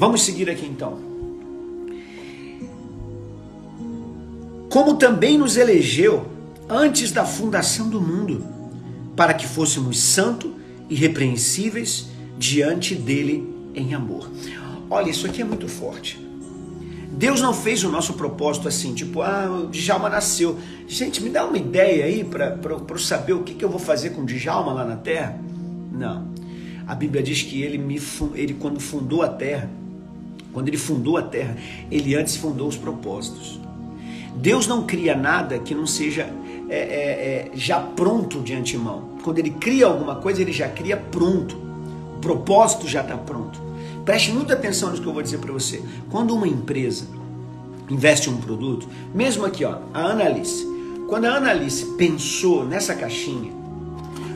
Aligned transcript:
Vamos 0.00 0.22
seguir 0.22 0.48
aqui 0.50 0.66
então. 0.66 0.98
Como 4.70 4.96
também 4.96 5.38
nos 5.38 5.56
elegeu 5.56 6.26
antes 6.68 7.12
da 7.12 7.24
fundação 7.24 7.88
do 7.88 8.00
mundo, 8.00 8.46
para 9.16 9.34
que 9.34 9.46
fôssemos 9.46 9.98
santos 9.98 10.50
e 10.88 10.94
repreensíveis 10.94 12.08
diante 12.38 12.94
dele 12.94 13.46
em 13.74 13.94
amor. 13.94 14.30
Olha, 14.88 15.10
isso 15.10 15.26
aqui 15.26 15.42
é 15.42 15.44
muito 15.44 15.66
forte. 15.66 16.18
Deus 17.12 17.40
não 17.40 17.52
fez 17.52 17.82
o 17.82 17.90
nosso 17.90 18.14
propósito 18.14 18.68
assim, 18.68 18.94
tipo, 18.94 19.20
ah, 19.22 19.64
o 19.64 19.66
Djalma 19.68 20.08
nasceu. 20.08 20.58
Gente, 20.86 21.22
me 21.22 21.28
dá 21.30 21.44
uma 21.44 21.58
ideia 21.58 22.04
aí 22.04 22.24
para 22.24 22.58
eu 22.62 22.98
saber 22.98 23.32
o 23.32 23.42
que, 23.42 23.54
que 23.54 23.64
eu 23.64 23.68
vou 23.68 23.78
fazer 23.80 24.10
com 24.10 24.22
o 24.22 24.26
Djalma 24.26 24.72
lá 24.72 24.84
na 24.84 24.96
terra? 24.96 25.38
Não. 25.92 26.39
A 26.90 26.94
Bíblia 26.96 27.22
diz 27.22 27.40
que 27.40 27.62
ele, 27.62 27.78
me, 27.78 28.02
ele 28.34 28.52
quando 28.54 28.80
fundou 28.80 29.22
a 29.22 29.28
terra, 29.28 29.70
quando 30.52 30.66
ele 30.66 30.76
fundou 30.76 31.16
a 31.16 31.22
terra, 31.22 31.56
ele 31.88 32.16
antes 32.16 32.34
fundou 32.34 32.66
os 32.66 32.76
propósitos. 32.76 33.60
Deus 34.34 34.66
não 34.66 34.84
cria 34.84 35.14
nada 35.14 35.60
que 35.60 35.72
não 35.72 35.86
seja 35.86 36.28
é, 36.68 36.76
é, 36.76 36.80
é, 36.80 37.50
já 37.54 37.78
pronto 37.78 38.40
de 38.40 38.54
antemão. 38.54 39.10
Quando 39.22 39.38
ele 39.38 39.50
cria 39.50 39.86
alguma 39.86 40.16
coisa, 40.16 40.42
ele 40.42 40.50
já 40.50 40.68
cria 40.68 40.96
pronto. 40.96 41.56
O 42.16 42.18
propósito 42.18 42.88
já 42.88 43.02
está 43.02 43.16
pronto. 43.16 43.62
Preste 44.04 44.32
muita 44.32 44.54
atenção 44.54 44.90
nisso 44.90 45.00
que 45.00 45.06
eu 45.06 45.14
vou 45.14 45.22
dizer 45.22 45.38
para 45.38 45.52
você. 45.52 45.80
Quando 46.10 46.34
uma 46.34 46.48
empresa 46.48 47.06
investe 47.88 48.28
em 48.28 48.32
um 48.32 48.38
produto, 48.38 48.88
mesmo 49.14 49.46
aqui, 49.46 49.64
ó, 49.64 49.78
a 49.94 50.06
Annalise. 50.06 50.66
Quando 51.08 51.26
a 51.26 51.36
Annalise 51.36 51.84
pensou 51.96 52.66
nessa 52.66 52.96
caixinha, 52.96 53.59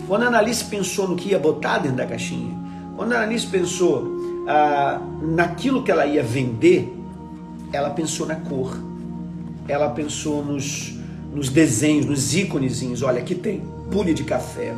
quando 0.06 0.24
a 0.24 0.27
Annalise 0.27 0.64
pensou 0.64 1.08
no 1.08 1.16
que 1.16 1.30
ia 1.30 1.38
botar 1.38 1.78
dentro 1.78 1.97
da 1.97 2.06
caixinha, 2.06 2.55
quando 2.97 3.12
a 3.12 3.16
Annalise 3.16 3.47
pensou 3.47 4.14
ah, 4.46 5.00
naquilo 5.22 5.83
que 5.83 5.91
ela 5.91 6.06
ia 6.06 6.22
vender, 6.22 6.94
ela 7.72 7.91
pensou 7.91 8.27
na 8.27 8.36
cor, 8.36 8.78
ela 9.66 9.88
pensou 9.91 10.44
nos, 10.44 10.94
nos 11.33 11.48
desenhos, 11.48 12.06
nos 12.06 12.34
íconezinhos. 12.34 13.02
Olha, 13.02 13.19
aqui 13.19 13.34
tem 13.34 13.62
bule 13.91 14.14
de 14.14 14.24
café, 14.24 14.74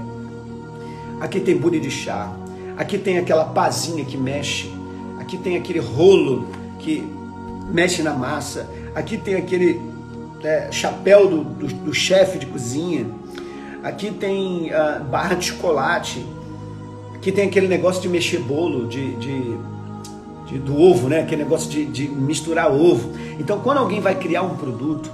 aqui 1.21 1.41
tem 1.41 1.57
bule 1.57 1.81
de 1.81 1.91
chá, 1.91 2.33
aqui 2.77 2.97
tem 2.97 3.19
aquela 3.19 3.45
pazinha 3.47 4.05
que 4.05 4.17
mexe, 4.17 4.71
aqui 5.19 5.37
tem 5.37 5.57
aquele 5.57 5.81
rolo 5.81 6.47
que 6.79 7.05
mexe 7.73 8.03
na 8.03 8.13
massa, 8.13 8.69
aqui 8.95 9.19
tem 9.19 9.35
aquele 9.35 9.81
é, 10.43 10.71
chapéu 10.71 11.29
do, 11.29 11.45
do, 11.45 11.67
do 11.67 11.93
chefe 11.93 12.39
de 12.39 12.47
cozinha, 12.47 13.07
aqui 13.87 14.11
tem 14.11 14.71
uh, 14.71 15.05
barra 15.05 15.35
de 15.35 15.47
chocolate, 15.47 16.25
que 17.23 17.31
tem 17.31 17.47
aquele 17.47 17.69
negócio 17.69 18.03
de 18.03 18.09
mexer 18.09 18.39
bolo, 18.41 18.87
de, 18.87 19.15
de, 19.17 19.57
de 20.47 20.59
do 20.59 20.81
ovo, 20.81 21.09
né? 21.09 21.21
Aquele 21.21 21.45
negócio 21.45 21.71
de, 21.71 21.85
de 21.85 22.09
misturar 22.09 22.71
ovo. 22.73 23.13
Então, 23.39 23.61
quando 23.61 23.79
alguém 23.79 24.01
vai 24.01 24.15
criar 24.15 24.43
um 24.43 24.57
produto, 24.57 25.11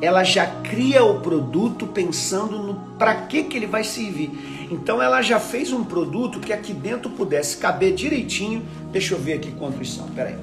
ela 0.00 0.24
já 0.24 0.46
cria 0.46 1.04
o 1.04 1.20
produto 1.20 1.86
pensando 1.86 2.58
no 2.58 2.74
para 2.98 3.14
que, 3.14 3.44
que 3.44 3.56
ele 3.56 3.66
vai 3.66 3.84
servir. 3.84 4.30
Então 4.70 5.00
ela 5.00 5.22
já 5.22 5.38
fez 5.38 5.72
um 5.72 5.84
produto 5.84 6.40
que 6.40 6.52
aqui 6.52 6.72
dentro 6.72 7.10
pudesse 7.10 7.56
caber 7.56 7.94
direitinho. 7.94 8.62
Deixa 8.90 9.14
eu 9.14 9.18
ver 9.18 9.34
aqui 9.34 9.52
quantos 9.52 9.94
são. 9.94 10.06
Peraí. 10.08 10.36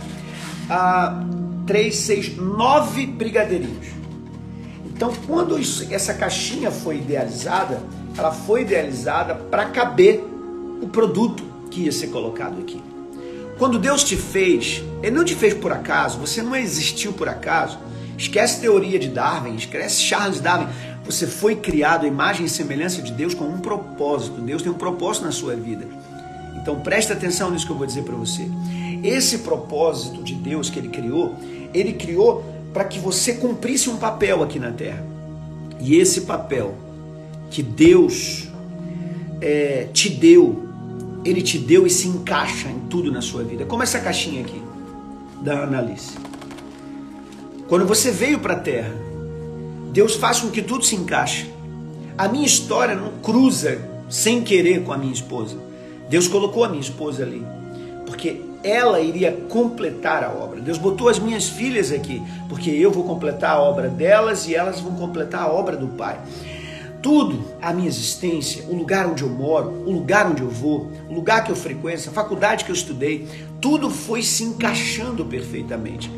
Ah, 0.70 1.24
três, 1.66 1.97
seis, 1.97 2.36
nove 2.38 3.06
brigadeirinhos. 3.06 4.00
Então, 5.01 5.16
quando 5.25 5.57
isso, 5.57 5.88
essa 5.89 6.13
caixinha 6.13 6.69
foi 6.69 6.97
idealizada, 6.97 7.81
ela 8.16 8.31
foi 8.31 8.62
idealizada 8.62 9.34
para 9.34 9.66
caber 9.66 10.23
o 10.79 10.88
produto 10.88 11.44
que 11.72 11.85
ia 11.85 11.91
ser 11.91 12.09
colocado 12.09 12.59
aqui. 12.59 12.79
Quando 13.57 13.79
Deus 13.79 14.03
te 14.03 14.16
fez, 14.16 14.84
Ele 15.01 15.16
não 15.16 15.25
te 15.25 15.34
fez 15.34 15.56
por 15.56 15.72
acaso, 15.72 16.19
você 16.19 16.44
não 16.44 16.56
existiu 16.56 17.13
por 17.13 17.28
acaso. 17.28 17.79
Esquece 18.16 18.61
teoria 18.61 19.00
de 19.00 19.09
Darwin, 19.09 19.56
esquece 19.56 20.03
Charles 20.03 20.40
Darwin. 20.40 20.67
Você 21.03 21.25
foi 21.25 21.56
criado 21.56 22.06
à 22.06 22.07
imagem 22.07 22.45
e 22.45 22.50
semelhança 22.50 23.01
de 23.01 23.11
Deus 23.11 23.34
com 23.34 23.45
um 23.45 23.57
propósito. 23.57 24.40
Deus 24.40 24.61
tem 24.61 24.72
um 24.72 24.75
propósito 24.75 25.25
na 25.25 25.31
sua 25.31 25.56
vida. 25.56 25.88
Então 26.61 26.79
preste 26.79 27.11
atenção 27.11 27.50
nisso 27.50 27.66
que 27.66 27.72
eu 27.72 27.78
vou 27.78 27.88
dizer 27.88 28.03
para 28.03 28.13
você. 28.13 28.47
Esse 29.03 29.40
propósito 29.40 30.22
de 30.22 30.35
Deus 30.35 30.69
que 30.69 30.78
Ele 30.78 30.90
criou, 30.90 31.35
Ele 31.73 31.94
criou 31.94 32.45
para 32.74 32.84
que 32.84 33.00
você 33.00 33.34
cumprisse 33.34 33.90
um 33.90 33.98
papel 33.98 34.44
aqui 34.44 34.59
na 34.59 34.72
Terra. 34.72 35.06
E 35.80 35.96
esse 35.96 36.22
papel 36.22 36.76
que 37.50 37.62
Deus 37.62 38.48
é, 39.42 39.88
te 39.92 40.09
deu 40.09 40.72
ele 41.24 41.42
te 41.42 41.58
deu 41.58 41.86
e 41.86 41.90
se 41.90 42.08
encaixa 42.08 42.70
em 42.70 42.80
tudo 42.90 43.12
na 43.12 43.22
sua 43.22 43.44
vida. 43.44 43.66
Como 43.66 43.84
essa 43.84 44.00
caixinha 44.00 44.42
aqui 44.42 44.62
da 45.42 45.64
Annalise. 45.64 46.18
Quando 47.68 47.86
você 47.86 48.12
veio 48.12 48.40
para 48.40 48.54
a 48.54 48.59
Terra, 48.59 48.94
Deus 49.92 50.16
faz 50.16 50.40
com 50.40 50.50
que 50.50 50.62
tudo 50.62 50.84
se 50.84 50.96
encaixe. 50.96 51.50
A 52.18 52.28
minha 52.28 52.46
história 52.46 52.96
não 52.96 53.14
cruza 53.22 53.80
sem 54.09 54.44
querer 54.44 54.84
com 54.84 54.92
a 54.92 54.98
minha 54.98 55.14
esposa. 55.14 55.58
Deus 56.09 56.28
colocou 56.28 56.64
a 56.64 56.70
minha 56.70 56.82
esposa 56.82 57.24
ali, 57.24 57.46
porque 58.06 58.42
ela 58.63 58.99
iria 58.99 59.31
completar 59.49 60.23
a 60.23 60.29
obra. 60.29 60.61
Deus 60.61 60.77
botou 60.77 61.09
as 61.09 61.19
minhas 61.19 61.49
filhas 61.49 61.91
aqui, 61.91 62.22
porque 62.47 62.69
eu 62.69 62.91
vou 62.91 63.03
completar 63.03 63.57
a 63.57 63.61
obra 63.61 63.89
delas 63.89 64.47
e 64.47 64.55
elas 64.55 64.79
vão 64.79 64.95
completar 64.95 65.44
a 65.44 65.51
obra 65.51 65.75
do 65.75 65.88
Pai. 65.88 66.19
Tudo, 67.01 67.44
a 67.59 67.73
minha 67.73 67.88
existência, 67.88 68.63
o 68.69 68.75
lugar 68.75 69.07
onde 69.07 69.23
eu 69.23 69.29
moro, 69.29 69.69
o 69.88 69.91
lugar 69.91 70.29
onde 70.29 70.44
eu 70.44 70.49
vou, 70.49 70.91
o 71.09 71.13
lugar 71.13 71.44
que 71.44 71.51
eu 71.51 71.55
frequento, 71.55 72.07
a 72.09 72.11
faculdade 72.11 72.63
que 72.63 72.69
eu 72.69 72.75
estudei, 72.75 73.27
tudo 73.59 73.89
foi 73.89 74.22
se 74.22 74.44
encaixando 74.44 75.25
perfeitamente. 75.25 76.11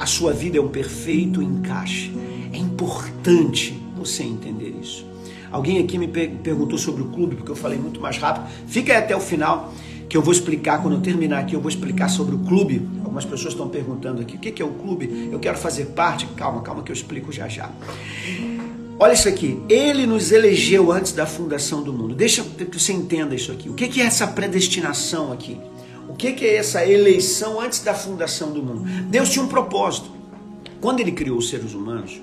A 0.00 0.06
sua 0.06 0.32
vida 0.32 0.58
é 0.58 0.60
um 0.60 0.68
perfeito 0.68 1.40
encaixe. 1.40 2.12
É 2.52 2.58
importante 2.58 3.80
você 3.96 4.24
entender 4.24 4.74
isso. 4.80 5.06
Alguém 5.52 5.78
aqui 5.78 5.96
me 5.98 6.08
perguntou 6.08 6.76
sobre 6.76 7.02
o 7.02 7.06
clube, 7.06 7.36
porque 7.36 7.52
eu 7.52 7.56
falei 7.56 7.78
muito 7.78 8.00
mais 8.00 8.18
rápido. 8.18 8.48
Fica 8.66 8.92
aí 8.92 8.98
até 8.98 9.14
o 9.14 9.20
final, 9.20 9.72
que 10.14 10.18
eu 10.18 10.22
vou 10.22 10.32
explicar. 10.32 10.80
Quando 10.80 10.94
eu 10.94 11.00
terminar 11.00 11.40
aqui, 11.40 11.56
eu 11.56 11.60
vou 11.60 11.68
explicar 11.68 12.08
sobre 12.08 12.36
o 12.36 12.38
clube. 12.38 12.88
Algumas 13.02 13.24
pessoas 13.24 13.52
estão 13.52 13.68
perguntando 13.68 14.22
aqui: 14.22 14.36
o 14.36 14.38
que 14.38 14.62
é 14.62 14.64
o 14.64 14.70
clube? 14.70 15.28
Eu 15.32 15.40
quero 15.40 15.58
fazer 15.58 15.86
parte. 15.86 16.24
Calma, 16.36 16.62
calma, 16.62 16.84
que 16.84 16.92
eu 16.92 16.94
explico 16.94 17.32
já 17.32 17.48
já. 17.48 17.68
Olha 18.96 19.12
isso 19.12 19.28
aqui. 19.28 19.60
Ele 19.68 20.06
nos 20.06 20.30
elegeu 20.30 20.92
antes 20.92 21.10
da 21.10 21.26
fundação 21.26 21.82
do 21.82 21.92
mundo. 21.92 22.14
Deixa 22.14 22.44
que 22.44 22.78
você 22.78 22.92
entenda 22.92 23.34
isso 23.34 23.50
aqui. 23.50 23.68
O 23.68 23.74
que 23.74 24.00
é 24.00 24.04
essa 24.04 24.24
predestinação 24.24 25.32
aqui? 25.32 25.58
O 26.08 26.14
que 26.14 26.28
é 26.46 26.58
essa 26.58 26.86
eleição 26.86 27.60
antes 27.60 27.80
da 27.80 27.92
fundação 27.92 28.52
do 28.52 28.62
mundo? 28.62 28.84
Deus 29.10 29.30
tinha 29.30 29.44
um 29.44 29.48
propósito. 29.48 30.12
Quando 30.80 31.00
ele 31.00 31.10
criou 31.10 31.38
os 31.38 31.48
seres 31.48 31.74
humanos, 31.74 32.22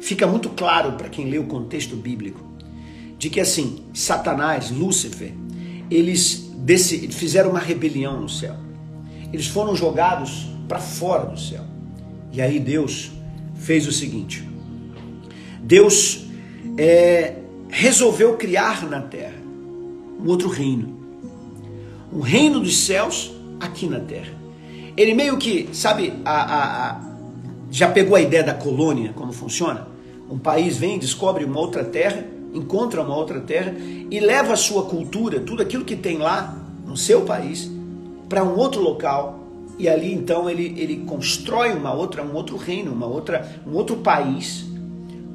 fica 0.00 0.26
muito 0.26 0.48
claro 0.48 0.92
para 0.92 1.10
quem 1.10 1.28
lê 1.28 1.36
o 1.36 1.44
contexto 1.44 1.96
bíblico 1.96 2.40
de 3.18 3.28
que 3.28 3.40
assim, 3.40 3.84
Satanás, 3.92 4.70
Lúcifer, 4.70 5.34
eles 5.90 6.43
fizeram 7.10 7.50
uma 7.50 7.58
rebelião 7.58 8.20
no 8.20 8.28
céu. 8.28 8.56
Eles 9.32 9.46
foram 9.46 9.74
jogados 9.74 10.46
para 10.68 10.78
fora 10.78 11.26
do 11.26 11.38
céu. 11.38 11.62
E 12.32 12.40
aí 12.40 12.58
Deus 12.58 13.10
fez 13.56 13.86
o 13.86 13.92
seguinte: 13.92 14.46
Deus 15.60 16.26
é, 16.78 17.36
resolveu 17.68 18.36
criar 18.36 18.88
na 18.88 19.00
terra 19.00 19.34
um 20.20 20.28
outro 20.28 20.48
reino. 20.48 20.94
Um 22.12 22.20
reino 22.20 22.60
dos 22.60 22.78
céus 22.78 23.32
aqui 23.60 23.86
na 23.86 24.00
terra. 24.00 24.32
Ele 24.96 25.14
meio 25.14 25.36
que, 25.36 25.68
sabe, 25.72 26.12
a, 26.24 26.32
a, 26.32 26.90
a, 26.90 27.00
já 27.70 27.88
pegou 27.88 28.16
a 28.16 28.20
ideia 28.20 28.44
da 28.44 28.54
colônia, 28.54 29.12
como 29.12 29.32
funciona? 29.32 29.88
Um 30.30 30.38
país 30.38 30.76
vem, 30.76 30.98
descobre 30.98 31.44
uma 31.44 31.58
outra 31.58 31.84
terra, 31.84 32.24
encontra 32.54 33.02
uma 33.02 33.16
outra 33.16 33.40
terra 33.40 33.74
e 34.10 34.20
leva 34.20 34.54
a 34.54 34.56
sua 34.56 34.84
cultura, 34.84 35.40
tudo 35.40 35.62
aquilo 35.62 35.84
que 35.84 35.96
tem 35.96 36.18
lá 36.18 36.56
no 36.86 36.96
seu 36.96 37.22
país, 37.22 37.70
para 38.28 38.44
um 38.44 38.56
outro 38.56 38.80
local. 38.80 39.40
E 39.76 39.88
ali 39.88 40.12
então 40.14 40.48
ele, 40.48 40.72
ele 40.78 41.04
constrói 41.04 41.72
uma 41.72 41.92
outra, 41.92 42.22
um 42.22 42.34
outro 42.34 42.56
reino, 42.56 42.92
uma 42.92 43.06
outra, 43.06 43.60
um 43.66 43.74
outro 43.74 43.96
país 43.96 44.64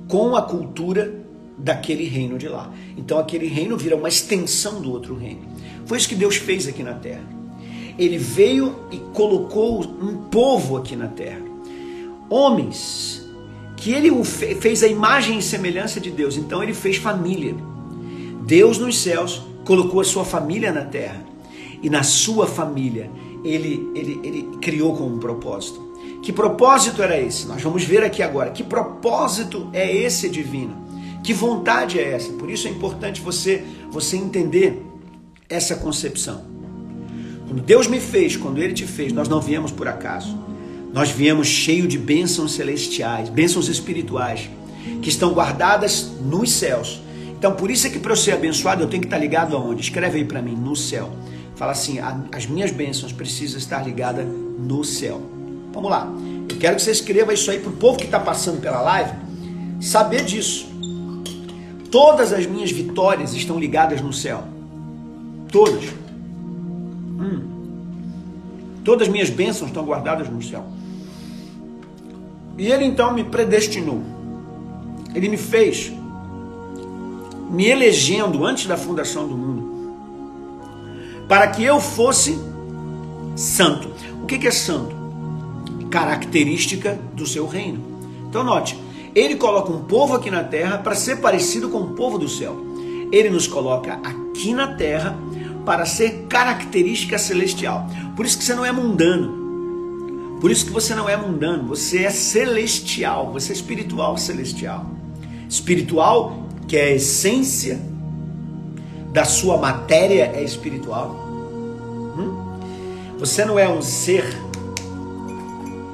com 0.07 0.35
a 0.35 0.41
cultura 0.41 1.13
daquele 1.57 2.05
reino 2.05 2.37
de 2.37 2.47
lá. 2.47 2.71
Então 2.97 3.19
aquele 3.19 3.47
reino 3.47 3.77
vira 3.77 3.97
uma 3.97 4.07
extensão 4.07 4.81
do 4.81 4.91
outro 4.91 5.13
reino. 5.15 5.41
Foi 5.85 5.97
isso 5.97 6.07
que 6.07 6.15
Deus 6.15 6.37
fez 6.37 6.67
aqui 6.67 6.83
na 6.83 6.93
terra. 6.93 7.23
ele 7.97 8.17
veio 8.17 8.75
e 8.91 8.97
colocou 9.13 9.81
um 9.83 10.15
povo 10.29 10.77
aqui 10.77 10.95
na 10.95 11.07
terra. 11.07 11.41
Homens 12.29 13.18
que 13.79 13.93
ele 13.93 14.11
fez 14.25 14.83
a 14.83 14.87
imagem 14.87 15.39
e 15.39 15.41
semelhança 15.41 16.01
de 16.01 16.11
Deus, 16.11 16.35
então 16.35 16.61
ele 16.61 16.73
fez 16.73 16.97
família. 16.97 17.55
Deus 18.45 18.77
nos 18.77 18.99
céus 18.99 19.41
colocou 19.63 20.01
a 20.01 20.03
sua 20.03 20.25
família 20.25 20.71
na 20.71 20.83
terra. 20.83 21.23
E 21.81 21.89
na 21.89 22.03
sua 22.03 22.45
família 22.45 23.09
ele, 23.43 23.89
ele, 23.95 24.19
ele 24.21 24.49
criou 24.61 24.97
com 24.97 25.05
um 25.05 25.17
propósito. 25.17 25.79
Que 26.21 26.33
propósito 26.33 27.01
era 27.01 27.17
esse? 27.19 27.47
Nós 27.47 27.61
vamos 27.61 27.83
ver 27.83 28.03
aqui 28.03 28.21
agora. 28.21 28.51
Que 28.51 28.63
propósito 28.63 29.69
é 29.71 29.89
esse 29.89 30.27
divino? 30.27 30.75
Que 31.23 31.33
vontade 31.33 31.99
é 31.99 32.11
essa? 32.11 32.33
Por 32.33 32.49
isso 32.49 32.67
é 32.67 32.71
importante 32.71 33.21
você, 33.21 33.63
você 33.89 34.17
entender 34.17 34.85
essa 35.47 35.75
concepção. 35.75 36.43
Quando 37.47 37.61
Deus 37.63 37.87
me 37.87 38.01
fez, 38.01 38.35
quando 38.35 38.57
Ele 38.57 38.73
te 38.73 38.85
fez, 38.85 39.13
nós 39.13 39.29
não 39.29 39.39
viemos 39.39 39.71
por 39.71 39.87
acaso. 39.87 40.37
Nós 40.93 41.09
viemos 41.09 41.47
cheio 41.47 41.87
de 41.87 41.97
bênçãos 41.97 42.53
celestiais, 42.53 43.29
bênçãos 43.29 43.67
espirituais, 43.67 44.49
que 45.01 45.09
estão 45.09 45.33
guardadas 45.33 46.11
nos 46.21 46.51
céus. 46.51 47.01
Então, 47.37 47.53
por 47.53 47.69
isso 47.71 47.87
é 47.87 47.89
que 47.89 47.99
para 47.99 48.11
eu 48.11 48.17
ser 48.17 48.31
abençoado, 48.31 48.83
eu 48.83 48.87
tenho 48.87 49.01
que 49.01 49.07
estar 49.07 49.17
ligado 49.17 49.55
aonde? 49.55 49.81
Escreve 49.81 50.17
aí 50.17 50.25
para 50.25 50.41
mim, 50.41 50.55
no 50.55 50.75
céu. 50.75 51.09
Fala 51.55 51.71
assim, 51.71 51.99
as 52.31 52.45
minhas 52.45 52.71
bênçãos 52.71 53.11
precisam 53.11 53.57
estar 53.57 53.85
ligadas 53.85 54.25
no 54.25 54.83
céu. 54.83 55.21
Vamos 55.73 55.89
lá. 55.89 56.11
Eu 56.49 56.57
quero 56.57 56.75
que 56.75 56.81
você 56.81 56.91
escreva 56.91 57.33
isso 57.33 57.49
aí 57.51 57.59
para 57.59 57.69
o 57.69 57.75
povo 57.75 57.97
que 57.97 58.05
está 58.05 58.19
passando 58.19 58.59
pela 58.59 58.81
live 58.81 59.11
saber 59.79 60.23
disso. 60.23 60.67
Todas 61.91 62.33
as 62.33 62.45
minhas 62.45 62.71
vitórias 62.71 63.33
estão 63.33 63.59
ligadas 63.59 64.01
no 64.01 64.11
céu. 64.11 64.43
Todas. 65.51 65.83
Todas 68.83 69.07
as 69.07 69.11
minhas 69.11 69.29
bênçãos 69.29 69.69
estão 69.69 69.85
guardadas 69.85 70.29
no 70.29 70.41
céu. 70.41 70.65
E 72.57 72.71
ele 72.71 72.85
então 72.85 73.13
me 73.13 73.23
predestinou. 73.23 74.01
Ele 75.15 75.29
me 75.29 75.37
fez, 75.37 75.91
me 77.49 77.65
elegendo 77.65 78.45
antes 78.45 78.67
da 78.67 78.77
fundação 78.77 79.27
do 79.27 79.35
mundo, 79.35 79.93
para 81.27 81.47
que 81.47 81.63
eu 81.63 81.79
fosse 81.79 82.39
santo. 83.35 83.89
O 84.21 84.25
que 84.25 84.47
é 84.47 84.51
santo? 84.51 84.95
Característica 85.89 86.99
do 87.13 87.25
seu 87.25 87.47
reino. 87.47 87.81
Então 88.27 88.43
note, 88.43 88.77
ele 89.15 89.35
coloca 89.35 89.71
um 89.71 89.83
povo 89.83 90.13
aqui 90.13 90.29
na 90.29 90.43
terra 90.43 90.77
para 90.77 90.93
ser 90.93 91.17
parecido 91.17 91.69
com 91.69 91.79
o 91.79 91.93
povo 91.95 92.19
do 92.19 92.29
céu. 92.29 92.55
Ele 93.11 93.29
nos 93.29 93.47
coloca 93.47 93.99
aqui 94.03 94.53
na 94.53 94.75
terra 94.75 95.17
para 95.69 95.85
ser 95.85 96.25
característica 96.27 97.19
celestial. 97.19 97.85
Por 98.15 98.25
isso 98.25 98.39
que 98.39 98.43
você 98.43 98.55
não 98.55 98.65
é 98.65 98.71
mundano. 98.71 100.39
Por 100.41 100.49
isso 100.49 100.65
que 100.65 100.71
você 100.71 100.95
não 100.95 101.07
é 101.07 101.15
mundano, 101.15 101.67
você 101.67 102.05
é 102.05 102.09
celestial, 102.09 103.31
você 103.31 103.51
é 103.51 103.55
espiritual 103.55 104.17
celestial. 104.17 104.89
Espiritual, 105.47 106.47
que 106.67 106.75
é 106.75 106.85
a 106.85 106.95
essência 106.95 107.79
da 109.13 109.23
sua 109.25 109.59
matéria, 109.59 110.31
é 110.33 110.43
espiritual. 110.43 111.15
Hum? 112.17 112.33
Você 113.19 113.45
não 113.45 113.59
é 113.59 113.69
um 113.69 113.83
ser 113.83 114.25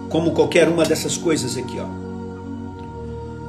como 0.10 0.32
qualquer 0.32 0.70
uma 0.70 0.86
dessas 0.86 1.18
coisas 1.18 1.58
aqui, 1.58 1.78
ó. 1.82 2.05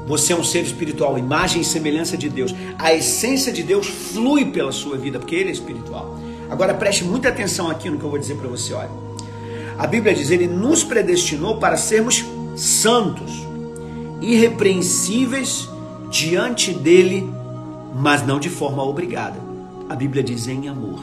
Você 0.06 0.32
é 0.32 0.36
um 0.36 0.44
ser 0.44 0.62
espiritual, 0.62 1.18
imagem 1.18 1.62
e 1.62 1.64
semelhança 1.64 2.16
de 2.16 2.28
Deus. 2.28 2.54
A 2.78 2.94
essência 2.94 3.52
de 3.52 3.62
Deus 3.62 3.86
flui 3.86 4.46
pela 4.46 4.70
sua 4.70 4.96
vida, 4.96 5.18
porque 5.18 5.34
Ele 5.34 5.48
é 5.48 5.52
espiritual. 5.52 6.18
Agora 6.48 6.72
preste 6.74 7.04
muita 7.04 7.28
atenção 7.28 7.68
aqui 7.68 7.90
no 7.90 7.98
que 7.98 8.04
eu 8.04 8.10
vou 8.10 8.18
dizer 8.18 8.36
para 8.36 8.48
você, 8.48 8.72
olha. 8.72 8.90
A 9.76 9.86
Bíblia 9.86 10.14
diz: 10.14 10.30
Ele 10.30 10.46
nos 10.46 10.84
predestinou 10.84 11.58
para 11.58 11.76
sermos 11.76 12.24
santos, 12.54 13.32
irrepreensíveis 14.20 15.68
diante 16.10 16.72
dele, 16.72 17.28
mas 17.94 18.24
não 18.24 18.38
de 18.38 18.48
forma 18.48 18.82
obrigada. 18.84 19.38
A 19.88 19.94
Bíblia 19.94 20.22
diz 20.22 20.46
em 20.46 20.68
amor. 20.68 21.00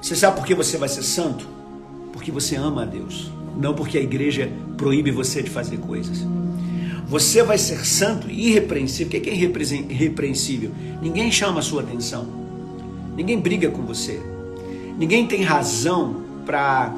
Você 0.00 0.14
sabe 0.14 0.36
por 0.36 0.46
que 0.46 0.54
você 0.54 0.76
vai 0.76 0.88
ser 0.88 1.02
santo? 1.02 1.46
Porque 2.12 2.30
você 2.30 2.56
ama 2.56 2.82
a 2.82 2.86
Deus, 2.86 3.30
não 3.58 3.74
porque 3.74 3.98
a 3.98 4.00
igreja 4.00 4.50
proíbe 4.76 5.10
você 5.10 5.42
de 5.42 5.50
fazer 5.50 5.78
coisas. 5.78 6.24
Você 7.08 7.42
vai 7.42 7.58
ser 7.58 7.84
santo 7.84 8.30
e 8.30 8.50
irrepreensível. 8.50 9.06
O 9.06 9.22
que 9.22 9.30
é 9.30 9.34
irrepreensível? 9.34 10.70
Ninguém 11.02 11.32
chama 11.32 11.58
a 11.58 11.62
sua 11.62 11.82
atenção. 11.82 12.26
Ninguém 13.16 13.40
briga 13.40 13.70
com 13.70 13.82
você. 13.82 14.20
Ninguém 14.98 15.26
tem 15.26 15.42
razão 15.42 16.22
para 16.46 16.94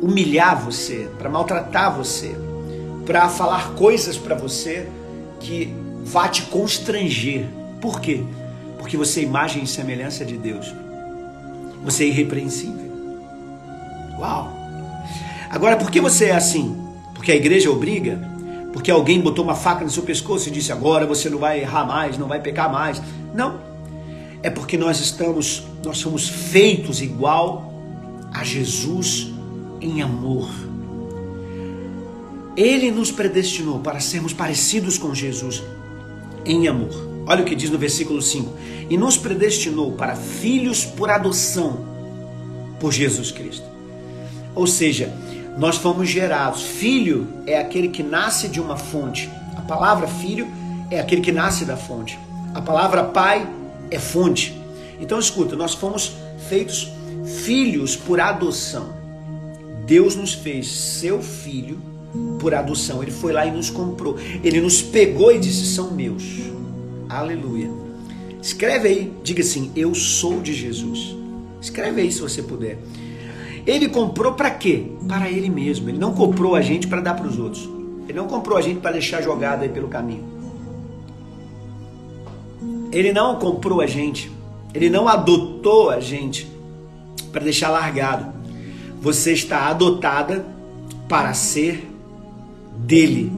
humilhar 0.00 0.60
você, 0.64 1.08
para 1.18 1.28
maltratar 1.28 1.96
você, 1.96 2.34
para 3.06 3.28
falar 3.28 3.74
coisas 3.74 4.16
para 4.16 4.34
você 4.34 4.88
que 5.38 5.72
vá 6.04 6.28
te 6.28 6.42
constranger. 6.42 7.46
Por 7.80 8.00
quê? 8.00 8.22
Porque 8.78 8.96
você 8.96 9.20
é 9.20 9.22
imagem 9.24 9.62
e 9.62 9.66
semelhança 9.66 10.24
de 10.24 10.36
Deus. 10.36 10.74
Você 11.84 12.04
é 12.04 12.06
irrepreensível. 12.08 12.90
Uau! 14.18 14.59
Agora, 15.50 15.76
por 15.76 15.90
que 15.90 16.00
você 16.00 16.26
é 16.26 16.34
assim? 16.34 16.76
Porque 17.14 17.32
a 17.32 17.36
igreja 17.36 17.70
obriga? 17.70 18.30
porque 18.72 18.90
alguém 18.90 19.20
botou 19.20 19.44
uma 19.44 19.54
faca 19.54 19.84
no 19.84 19.90
seu 19.90 20.02
pescoço 20.02 20.48
e 20.48 20.52
disse 20.52 20.72
agora 20.72 21.06
você 21.06 21.28
não 21.28 21.38
vai 21.38 21.60
errar 21.60 21.84
mais, 21.84 22.16
não 22.16 22.28
vai 22.28 22.40
pecar 22.40 22.70
mais. 22.70 23.00
Não. 23.34 23.60
É 24.42 24.48
porque 24.48 24.76
nós 24.76 25.00
estamos, 25.00 25.64
nós 25.84 25.98
somos 25.98 26.28
feitos 26.28 27.02
igual 27.02 27.72
a 28.32 28.44
Jesus 28.44 29.32
em 29.80 30.02
amor. 30.02 30.48
Ele 32.56 32.90
nos 32.90 33.10
predestinou 33.10 33.80
para 33.80 34.00
sermos 34.00 34.32
parecidos 34.32 34.98
com 34.98 35.14
Jesus 35.14 35.62
em 36.44 36.68
amor. 36.68 37.08
Olha 37.26 37.42
o 37.42 37.44
que 37.44 37.54
diz 37.54 37.70
no 37.70 37.78
versículo 37.78 38.22
5: 38.22 38.52
E 38.88 38.96
nos 38.96 39.16
predestinou 39.16 39.92
para 39.92 40.16
filhos 40.16 40.84
por 40.84 41.10
adoção 41.10 41.86
por 42.78 42.92
Jesus 42.92 43.30
Cristo. 43.30 43.66
Ou 44.54 44.66
seja, 44.66 45.12
nós 45.58 45.76
fomos 45.76 46.08
gerados. 46.08 46.62
Filho 46.62 47.28
é 47.46 47.58
aquele 47.58 47.88
que 47.88 48.02
nasce 48.02 48.48
de 48.48 48.60
uma 48.60 48.76
fonte. 48.76 49.30
A 49.56 49.60
palavra 49.62 50.06
filho 50.06 50.46
é 50.90 50.98
aquele 50.98 51.20
que 51.20 51.32
nasce 51.32 51.64
da 51.64 51.76
fonte. 51.76 52.18
A 52.54 52.60
palavra 52.60 53.04
pai 53.04 53.48
é 53.90 53.98
fonte. 53.98 54.56
Então 55.00 55.18
escuta, 55.18 55.56
nós 55.56 55.74
fomos 55.74 56.16
feitos 56.48 56.90
filhos 57.44 57.96
por 57.96 58.20
adoção. 58.20 59.00
Deus 59.86 60.14
nos 60.14 60.34
fez 60.34 60.70
seu 60.70 61.22
filho 61.22 61.80
por 62.38 62.54
adoção. 62.54 63.02
Ele 63.02 63.10
foi 63.10 63.32
lá 63.32 63.46
e 63.46 63.50
nos 63.50 63.70
comprou. 63.70 64.16
Ele 64.42 64.60
nos 64.60 64.82
pegou 64.82 65.32
e 65.32 65.38
disse: 65.38 65.66
são 65.66 65.90
meus. 65.92 66.24
Aleluia. 67.08 67.70
Escreve 68.42 68.88
aí, 68.88 69.12
diga 69.22 69.42
assim: 69.42 69.70
eu 69.76 69.94
sou 69.94 70.40
de 70.40 70.54
Jesus. 70.54 71.16
Escreve 71.60 72.02
aí 72.02 72.12
se 72.12 72.20
você 72.20 72.42
puder. 72.42 72.78
Ele 73.70 73.88
comprou 73.88 74.32
para 74.32 74.50
quê? 74.50 74.90
Para 75.06 75.30
ele 75.30 75.48
mesmo. 75.48 75.88
Ele 75.88 75.96
não 75.96 76.12
comprou 76.12 76.56
a 76.56 76.60
gente 76.60 76.88
para 76.88 77.00
dar 77.00 77.14
para 77.14 77.28
os 77.28 77.38
outros. 77.38 77.70
Ele 78.08 78.18
não 78.18 78.26
comprou 78.26 78.58
a 78.58 78.60
gente 78.60 78.80
para 78.80 78.90
deixar 78.90 79.22
jogado 79.22 79.62
aí 79.62 79.68
pelo 79.68 79.86
caminho. 79.86 80.24
Ele 82.90 83.12
não 83.12 83.36
comprou 83.36 83.80
a 83.80 83.86
gente. 83.86 84.28
Ele 84.74 84.90
não 84.90 85.06
adotou 85.06 85.88
a 85.88 86.00
gente 86.00 86.50
para 87.30 87.44
deixar 87.44 87.70
largado. 87.70 88.32
Você 89.00 89.34
está 89.34 89.68
adotada 89.68 90.44
para 91.08 91.32
ser 91.32 91.88
dele, 92.76 93.32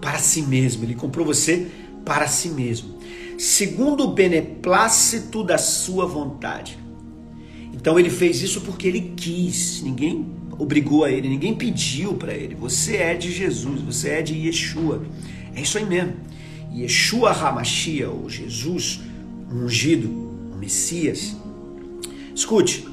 para 0.00 0.18
si 0.18 0.42
mesmo. 0.42 0.82
Ele 0.82 0.96
comprou 0.96 1.24
você 1.24 1.68
para 2.04 2.26
si 2.26 2.48
mesmo, 2.48 2.98
segundo 3.38 4.04
o 4.04 4.12
beneplácito 4.12 5.44
da 5.44 5.56
sua 5.56 6.04
vontade. 6.04 6.87
Então 7.80 7.98
ele 7.98 8.10
fez 8.10 8.42
isso 8.42 8.60
porque 8.62 8.88
ele 8.88 9.12
quis, 9.16 9.80
ninguém 9.82 10.26
obrigou 10.58 11.04
a 11.04 11.10
ele, 11.10 11.28
ninguém 11.28 11.54
pediu 11.54 12.14
para 12.14 12.34
ele. 12.34 12.56
Você 12.56 12.96
é 12.96 13.14
de 13.14 13.30
Jesus, 13.30 13.80
você 13.80 14.10
é 14.10 14.22
de 14.22 14.34
Yeshua. 14.34 15.02
É 15.54 15.60
isso 15.60 15.78
aí 15.78 15.86
mesmo. 15.86 16.14
Yeshua 16.74 17.30
Hamashia, 17.30 18.10
ou 18.10 18.28
Jesus 18.28 19.00
ungido, 19.50 20.08
o 20.08 20.56
Messias. 20.58 21.36
Escute, 22.34 22.86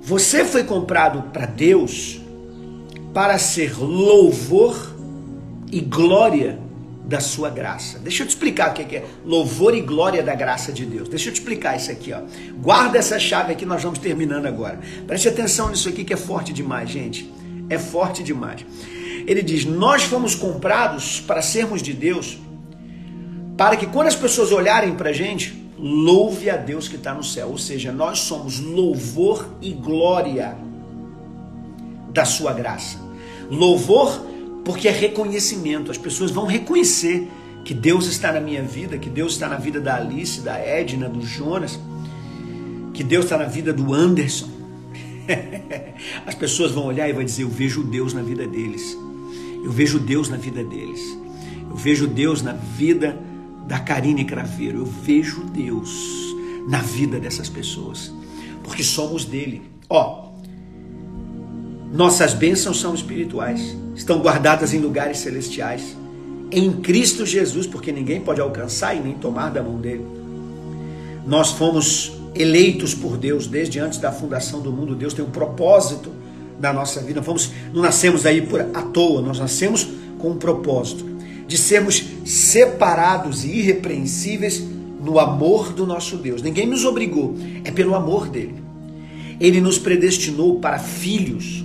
você 0.00 0.44
foi 0.44 0.64
comprado 0.64 1.30
para 1.30 1.46
Deus 1.46 2.20
para 3.12 3.36
ser 3.38 3.76
louvor 3.76 4.94
e 5.70 5.80
glória 5.80 6.58
da 7.10 7.18
sua 7.18 7.50
graça. 7.50 7.98
Deixa 7.98 8.22
eu 8.22 8.26
te 8.28 8.30
explicar 8.30 8.70
o 8.70 8.72
que 8.72 8.94
é 8.94 9.04
louvor 9.26 9.74
e 9.74 9.80
glória 9.80 10.22
da 10.22 10.32
graça 10.32 10.72
de 10.72 10.86
Deus. 10.86 11.08
Deixa 11.08 11.28
eu 11.28 11.32
te 11.32 11.40
explicar 11.40 11.76
isso 11.76 11.90
aqui, 11.90 12.12
ó. 12.12 12.20
Guarda 12.62 12.98
essa 12.98 13.18
chave 13.18 13.52
aqui, 13.52 13.66
nós 13.66 13.82
vamos 13.82 13.98
terminando 13.98 14.46
agora. 14.46 14.78
Preste 15.08 15.28
atenção 15.28 15.70
nisso 15.70 15.88
aqui 15.88 16.04
que 16.04 16.12
é 16.12 16.16
forte 16.16 16.52
demais, 16.52 16.88
gente. 16.88 17.28
É 17.68 17.76
forte 17.76 18.22
demais. 18.22 18.64
Ele 19.26 19.42
diz: 19.42 19.64
Nós 19.64 20.04
fomos 20.04 20.36
comprados 20.36 21.18
para 21.18 21.42
sermos 21.42 21.82
de 21.82 21.92
Deus, 21.92 22.38
para 23.56 23.76
que 23.76 23.86
quando 23.86 24.06
as 24.06 24.14
pessoas 24.14 24.52
olharem 24.52 24.94
para 24.94 25.10
a 25.10 25.12
gente, 25.12 25.68
louve 25.76 26.48
a 26.48 26.56
Deus 26.56 26.86
que 26.86 26.94
está 26.94 27.12
no 27.12 27.24
céu. 27.24 27.48
Ou 27.48 27.58
seja, 27.58 27.90
nós 27.90 28.20
somos 28.20 28.60
louvor 28.60 29.52
e 29.60 29.72
glória 29.72 30.56
da 32.12 32.24
sua 32.24 32.52
graça. 32.52 32.98
Louvor 33.50 34.29
porque 34.70 34.86
é 34.86 34.92
reconhecimento. 34.92 35.90
As 35.90 35.98
pessoas 35.98 36.30
vão 36.30 36.46
reconhecer 36.46 37.28
que 37.64 37.74
Deus 37.74 38.06
está 38.06 38.32
na 38.32 38.40
minha 38.40 38.62
vida, 38.62 38.98
que 38.98 39.10
Deus 39.10 39.32
está 39.32 39.48
na 39.48 39.56
vida 39.56 39.80
da 39.80 39.96
Alice, 39.96 40.42
da 40.42 40.56
Edna, 40.56 41.08
do 41.08 41.26
Jonas, 41.26 41.76
que 42.94 43.02
Deus 43.02 43.24
está 43.24 43.36
na 43.36 43.46
vida 43.46 43.72
do 43.72 43.92
Anderson. 43.92 44.48
As 46.24 46.36
pessoas 46.36 46.70
vão 46.70 46.84
olhar 46.84 47.08
e 47.08 47.12
vão 47.12 47.24
dizer: 47.24 47.42
Eu 47.42 47.48
vejo 47.48 47.82
Deus 47.82 48.14
na 48.14 48.22
vida 48.22 48.46
deles. 48.46 48.96
Eu 49.64 49.72
vejo 49.72 49.98
Deus 49.98 50.28
na 50.28 50.36
vida 50.36 50.62
deles. 50.62 51.00
Eu 51.68 51.74
vejo 51.74 52.06
Deus 52.06 52.40
na 52.40 52.52
vida 52.52 53.18
da 53.66 53.80
Karine 53.80 54.24
Craveiro. 54.24 54.78
Eu 54.78 54.86
vejo 54.86 55.42
Deus 55.46 55.90
na 56.68 56.78
vida 56.78 57.18
dessas 57.18 57.48
pessoas. 57.48 58.14
Porque 58.62 58.84
somos 58.84 59.24
dele. 59.24 59.62
Ó, 59.88 60.29
nossas 61.92 62.34
bênçãos 62.34 62.80
são 62.80 62.94
espirituais. 62.94 63.76
Estão 63.94 64.20
guardadas 64.20 64.72
em 64.72 64.78
lugares 64.78 65.18
celestiais 65.18 65.96
em 66.52 66.72
Cristo 66.72 67.24
Jesus, 67.24 67.66
porque 67.66 67.92
ninguém 67.92 68.20
pode 68.20 68.40
alcançar 68.40 68.96
e 68.96 69.00
nem 69.00 69.14
tomar 69.14 69.50
da 69.50 69.62
mão 69.62 69.76
dele. 69.78 70.04
Nós 71.26 71.52
fomos 71.52 72.12
eleitos 72.34 72.94
por 72.94 73.16
Deus 73.16 73.46
desde 73.46 73.78
antes 73.78 73.98
da 73.98 74.10
fundação 74.10 74.60
do 74.60 74.72
mundo. 74.72 74.94
Deus 74.94 75.14
tem 75.14 75.24
um 75.24 75.30
propósito 75.30 76.10
da 76.58 76.72
nossa 76.72 77.00
vida. 77.00 77.22
Fomos, 77.22 77.50
não 77.72 77.82
nascemos 77.82 78.26
aí 78.26 78.42
por 78.42 78.60
à 78.60 78.82
toa, 78.82 79.22
nós 79.22 79.38
nascemos 79.38 79.86
com 80.18 80.30
um 80.30 80.36
propósito 80.36 81.04
de 81.46 81.58
sermos 81.58 82.04
separados 82.24 83.44
e 83.44 83.48
irrepreensíveis 83.48 84.62
no 85.00 85.18
amor 85.18 85.72
do 85.72 85.86
nosso 85.86 86.16
Deus. 86.16 86.42
Ninguém 86.42 86.66
nos 86.66 86.84
obrigou, 86.84 87.34
é 87.64 87.70
pelo 87.70 87.94
amor 87.94 88.28
dele. 88.28 88.54
Ele 89.40 89.60
nos 89.60 89.78
predestinou 89.78 90.60
para 90.60 90.78
filhos. 90.78 91.64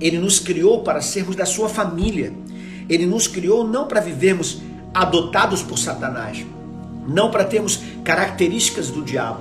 Ele 0.00 0.18
nos 0.18 0.38
criou 0.38 0.82
para 0.82 1.00
sermos 1.00 1.34
da 1.34 1.44
sua 1.44 1.68
família. 1.68 2.32
Ele 2.88 3.06
nos 3.06 3.26
criou 3.26 3.66
não 3.66 3.86
para 3.86 4.00
vivermos 4.00 4.62
adotados 4.94 5.62
por 5.62 5.78
Satanás, 5.78 6.44
não 7.06 7.30
para 7.30 7.44
termos 7.44 7.80
características 8.04 8.90
do 8.90 9.02
diabo. 9.02 9.40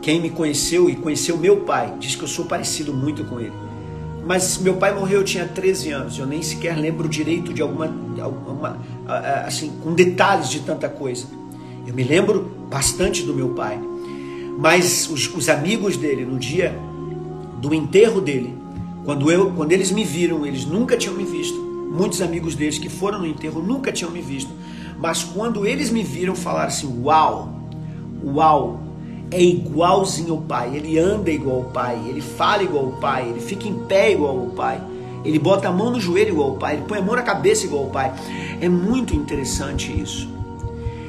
Quem 0.00 0.20
me 0.20 0.30
conheceu 0.30 0.88
e 0.88 0.96
conheceu 0.96 1.36
meu 1.36 1.58
pai 1.58 1.94
diz 1.98 2.14
que 2.14 2.22
eu 2.22 2.28
sou 2.28 2.44
parecido 2.44 2.92
muito 2.92 3.24
com 3.24 3.40
ele. 3.40 3.52
Mas 4.26 4.58
meu 4.58 4.74
pai 4.74 4.92
morreu, 4.92 5.20
eu 5.20 5.24
tinha 5.24 5.46
13 5.46 5.90
anos, 5.90 6.18
eu 6.18 6.26
nem 6.26 6.42
sequer 6.42 6.76
lembro 6.76 7.08
direito 7.08 7.54
de 7.54 7.62
alguma, 7.62 7.88
alguma 8.20 8.80
assim, 9.44 9.72
com 9.82 9.94
detalhes 9.94 10.48
de 10.48 10.60
tanta 10.60 10.88
coisa. 10.88 11.26
Eu 11.86 11.94
me 11.94 12.02
lembro 12.02 12.50
bastante 12.68 13.22
do 13.22 13.32
meu 13.32 13.50
pai. 13.50 13.80
Mas 14.58 15.08
os, 15.08 15.32
os 15.32 15.48
amigos 15.48 15.96
dele, 15.96 16.24
no 16.24 16.38
dia 16.38 16.76
do 17.60 17.72
enterro 17.72 18.20
dele, 18.20 18.56
quando, 19.06 19.30
eu, 19.30 19.52
quando 19.52 19.70
eles 19.70 19.92
me 19.92 20.02
viram, 20.02 20.44
eles 20.44 20.66
nunca 20.66 20.96
tinham 20.96 21.14
me 21.14 21.24
visto. 21.24 21.56
Muitos 21.56 22.20
amigos 22.20 22.56
deles 22.56 22.76
que 22.76 22.88
foram 22.88 23.20
no 23.20 23.26
enterro 23.26 23.62
nunca 23.62 23.92
tinham 23.92 24.10
me 24.10 24.20
visto. 24.20 24.50
Mas 24.98 25.22
quando 25.22 25.64
eles 25.64 25.90
me 25.90 26.02
viram, 26.02 26.34
falaram 26.34 26.66
assim: 26.66 27.02
Uau, 27.04 27.48
uau, 28.24 28.80
é 29.30 29.40
igualzinho 29.40 30.32
ao 30.32 30.40
pai. 30.40 30.74
Ele 30.74 30.98
anda 30.98 31.30
igual 31.30 31.58
ao 31.58 31.64
pai, 31.66 31.96
ele 32.08 32.20
fala 32.20 32.64
igual 32.64 32.86
ao 32.86 32.92
pai, 32.92 33.28
ele 33.28 33.40
fica 33.40 33.68
em 33.68 33.74
pé 33.86 34.10
igual 34.10 34.40
ao 34.40 34.46
pai. 34.46 34.80
Ele 35.24 35.38
bota 35.38 35.68
a 35.68 35.72
mão 35.72 35.90
no 35.90 36.00
joelho 36.00 36.30
igual 36.30 36.50
ao 36.50 36.56
pai, 36.56 36.74
ele 36.74 36.84
põe 36.88 36.98
a 36.98 37.02
mão 37.02 37.14
na 37.14 37.22
cabeça 37.22 37.64
igual 37.64 37.84
ao 37.84 37.90
pai. 37.90 38.12
É 38.60 38.68
muito 38.68 39.14
interessante 39.14 39.92
isso. 39.92 40.28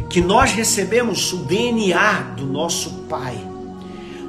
Que 0.07 0.21
nós 0.21 0.51
recebemos 0.51 1.33
o 1.33 1.37
DNA 1.37 2.35
do 2.37 2.45
nosso 2.45 2.91
pai. 3.09 3.35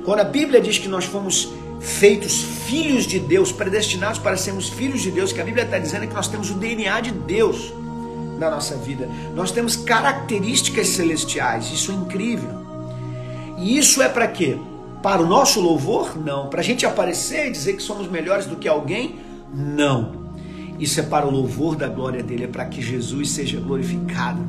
Quando 0.07 0.21
a 0.21 0.25
Bíblia 0.25 0.59
diz 0.59 0.79
que 0.79 0.89
nós 0.89 1.05
fomos 1.05 1.53
feitos 1.81 2.43
filhos 2.43 3.07
de 3.07 3.19
Deus, 3.19 3.53
predestinados 3.53 4.19
para 4.19 4.37
sermos 4.37 4.69
filhos 4.69 5.01
de 5.01 5.11
Deus, 5.11 5.33
que 5.33 5.41
a 5.41 5.45
Bíblia 5.45 5.65
está 5.65 5.79
dizendo 5.79 6.07
que 6.07 6.15
nós 6.15 6.29
temos 6.29 6.51
o 6.51 6.55
DNA 6.55 7.01
de 7.01 7.13
Deus 7.13 7.73
na 8.39 8.51
nossa 8.51 8.77
vida. 8.77 9.09
Nós 9.35 9.51
temos 9.51 9.77
características 9.77 10.89
celestiais, 10.89 11.73
isso 11.73 11.93
é 11.93 11.95
incrível. 11.95 12.51
E 13.59 13.77
isso 13.77 14.01
é 14.01 14.09
para 14.09 14.29
quê? 14.29 14.57
Para 15.03 15.23
o 15.23 15.27
nosso 15.27 15.61
louvor? 15.61 16.17
Não. 16.17 16.49
Para 16.49 16.61
a 16.61 16.65
gente 16.65 16.87
aparecer 16.87 17.49
e 17.49 17.51
dizer 17.51 17.75
que 17.75 17.83
somos 17.83 18.09
melhores 18.09 18.47
do 18.47 18.57
que 18.57 18.69
alguém? 18.69 19.17
Não. 19.53 20.29
Isso 20.79 21.01
é 21.01 21.03
para 21.03 21.27
o 21.27 21.31
louvor 21.31 21.75
da 21.75 21.89
glória 21.89 22.23
dele, 22.23 22.45
é 22.45 22.49
para 22.49 22.65
que 22.67 22.81
Jesus 22.81 23.31
seja 23.31 23.59
glorificado. 23.59 24.41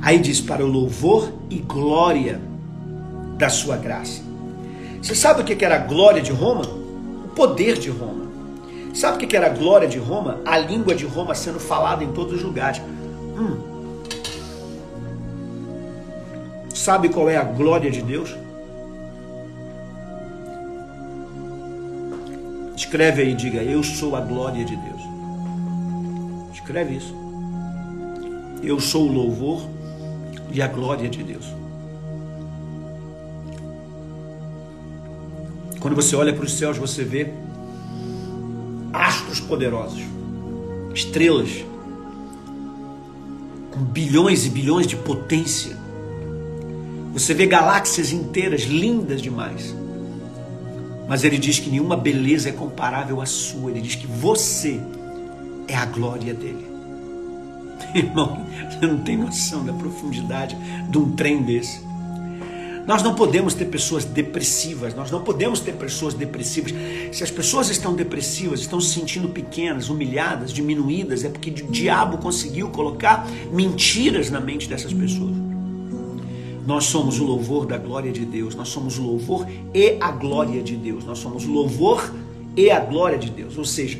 Aí 0.00 0.18
diz: 0.18 0.40
para 0.40 0.64
o 0.64 0.68
louvor 0.68 1.32
e 1.50 1.58
glória 1.58 2.40
da 3.36 3.48
sua 3.48 3.76
graça. 3.76 4.25
Você 5.06 5.14
sabe 5.14 5.40
o 5.40 5.44
que 5.44 5.64
era 5.64 5.76
a 5.76 5.78
glória 5.78 6.20
de 6.20 6.32
Roma? 6.32 6.64
O 6.64 7.28
poder 7.28 7.78
de 7.78 7.90
Roma. 7.90 8.26
Sabe 8.92 9.24
o 9.24 9.28
que 9.28 9.36
era 9.36 9.46
a 9.46 9.50
glória 9.50 9.86
de 9.86 9.98
Roma? 9.98 10.40
A 10.44 10.58
língua 10.58 10.96
de 10.96 11.06
Roma 11.06 11.32
sendo 11.32 11.60
falada 11.60 12.02
em 12.02 12.10
todos 12.10 12.34
os 12.34 12.42
lugares. 12.42 12.82
Hum. 13.38 13.56
Sabe 16.74 17.08
qual 17.08 17.30
é 17.30 17.36
a 17.36 17.44
glória 17.44 17.88
de 17.88 18.02
Deus? 18.02 18.34
Escreve 22.76 23.22
aí, 23.22 23.32
diga: 23.32 23.62
Eu 23.62 23.84
sou 23.84 24.16
a 24.16 24.20
glória 24.20 24.64
de 24.64 24.74
Deus. 24.74 25.02
Escreve 26.52 26.96
isso. 26.96 27.14
Eu 28.60 28.80
sou 28.80 29.08
o 29.08 29.12
louvor 29.12 29.70
e 30.50 30.60
a 30.60 30.66
glória 30.66 31.08
de 31.08 31.22
Deus. 31.22 31.46
Quando 35.86 35.94
você 35.94 36.16
olha 36.16 36.32
para 36.32 36.44
os 36.44 36.58
céus, 36.58 36.76
você 36.76 37.04
vê 37.04 37.32
astros 38.92 39.38
poderosos, 39.38 40.02
estrelas 40.92 41.64
com 43.70 43.84
bilhões 43.84 44.44
e 44.46 44.50
bilhões 44.50 44.88
de 44.88 44.96
potência. 44.96 45.76
Você 47.12 47.32
vê 47.34 47.46
galáxias 47.46 48.10
inteiras, 48.10 48.62
lindas 48.62 49.22
demais. 49.22 49.76
Mas 51.06 51.22
ele 51.22 51.38
diz 51.38 51.60
que 51.60 51.70
nenhuma 51.70 51.96
beleza 51.96 52.48
é 52.48 52.52
comparável 52.52 53.20
à 53.20 53.26
sua. 53.26 53.70
Ele 53.70 53.80
diz 53.80 53.94
que 53.94 54.08
você 54.08 54.80
é 55.68 55.76
a 55.76 55.86
glória 55.86 56.34
dele. 56.34 56.66
Irmão, 57.94 58.44
você 58.68 58.84
não 58.88 58.98
tem 59.04 59.16
noção 59.16 59.64
da 59.64 59.72
profundidade 59.72 60.56
de 60.90 60.98
um 60.98 61.12
trem 61.12 61.44
desse. 61.44 61.85
Nós 62.86 63.02
não 63.02 63.16
podemos 63.16 63.52
ter 63.52 63.64
pessoas 63.64 64.04
depressivas, 64.04 64.94
nós 64.94 65.10
não 65.10 65.20
podemos 65.20 65.58
ter 65.58 65.72
pessoas 65.72 66.14
depressivas. 66.14 66.72
Se 67.10 67.24
as 67.24 67.30
pessoas 67.30 67.68
estão 67.68 67.94
depressivas, 67.94 68.60
estão 68.60 68.80
se 68.80 68.94
sentindo 68.94 69.28
pequenas, 69.28 69.88
humilhadas, 69.88 70.52
diminuídas, 70.52 71.24
é 71.24 71.28
porque 71.28 71.50
o 71.50 71.70
diabo 71.70 72.18
conseguiu 72.18 72.68
colocar 72.68 73.28
mentiras 73.52 74.30
na 74.30 74.40
mente 74.40 74.68
dessas 74.68 74.92
pessoas. 74.92 75.34
Nós 76.64 76.84
somos 76.84 77.18
o 77.18 77.24
louvor 77.24 77.66
da 77.66 77.76
glória 77.76 78.12
de 78.12 78.24
Deus, 78.24 78.54
nós 78.54 78.68
somos 78.68 78.98
o 78.98 79.02
louvor 79.02 79.46
e 79.74 79.96
a 80.00 80.12
glória 80.12 80.62
de 80.62 80.76
Deus, 80.76 81.04
nós 81.04 81.18
somos 81.18 81.44
o 81.44 81.50
louvor 81.50 82.12
e 82.56 82.70
a 82.70 82.78
glória 82.78 83.18
de 83.18 83.30
Deus. 83.30 83.58
Ou 83.58 83.64
seja, 83.64 83.98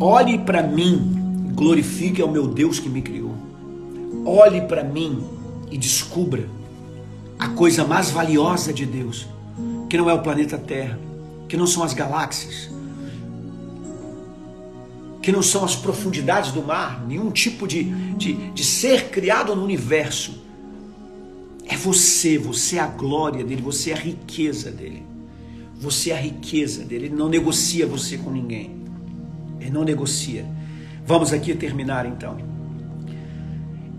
olhe 0.00 0.36
para 0.38 0.64
mim, 0.64 1.52
glorifique 1.54 2.20
ao 2.20 2.28
meu 2.28 2.48
Deus 2.48 2.80
que 2.80 2.88
me 2.88 3.02
criou. 3.02 3.34
Olhe 4.24 4.62
para 4.62 4.82
mim 4.82 5.22
e 5.70 5.78
descubra 5.78 6.44
a 7.40 7.48
coisa 7.48 7.86
mais 7.86 8.10
valiosa 8.10 8.70
de 8.70 8.84
Deus, 8.84 9.26
que 9.88 9.96
não 9.96 10.10
é 10.10 10.12
o 10.12 10.20
planeta 10.20 10.58
Terra, 10.58 10.98
que 11.48 11.56
não 11.56 11.66
são 11.66 11.82
as 11.82 11.94
galáxias, 11.94 12.70
que 15.22 15.32
não 15.32 15.42
são 15.42 15.64
as 15.64 15.74
profundidades 15.74 16.52
do 16.52 16.62
mar, 16.62 17.02
nenhum 17.08 17.30
tipo 17.30 17.66
de, 17.66 17.84
de, 18.14 18.34
de 18.50 18.62
ser 18.62 19.08
criado 19.08 19.56
no 19.56 19.64
universo. 19.64 20.38
É 21.66 21.76
você, 21.76 22.36
você 22.36 22.76
é 22.76 22.80
a 22.80 22.86
glória 22.86 23.42
dele, 23.42 23.62
você 23.62 23.90
é 23.90 23.94
a 23.94 23.98
riqueza 23.98 24.70
dele. 24.70 25.02
Você 25.76 26.10
é 26.10 26.18
a 26.18 26.20
riqueza 26.20 26.84
dele. 26.84 27.06
Ele 27.06 27.14
não 27.14 27.28
negocia 27.28 27.86
você 27.86 28.18
com 28.18 28.30
ninguém. 28.30 28.82
Ele 29.58 29.70
não 29.70 29.82
negocia. 29.82 30.44
Vamos 31.06 31.32
aqui 31.32 31.54
terminar 31.54 32.04
então. 32.04 32.36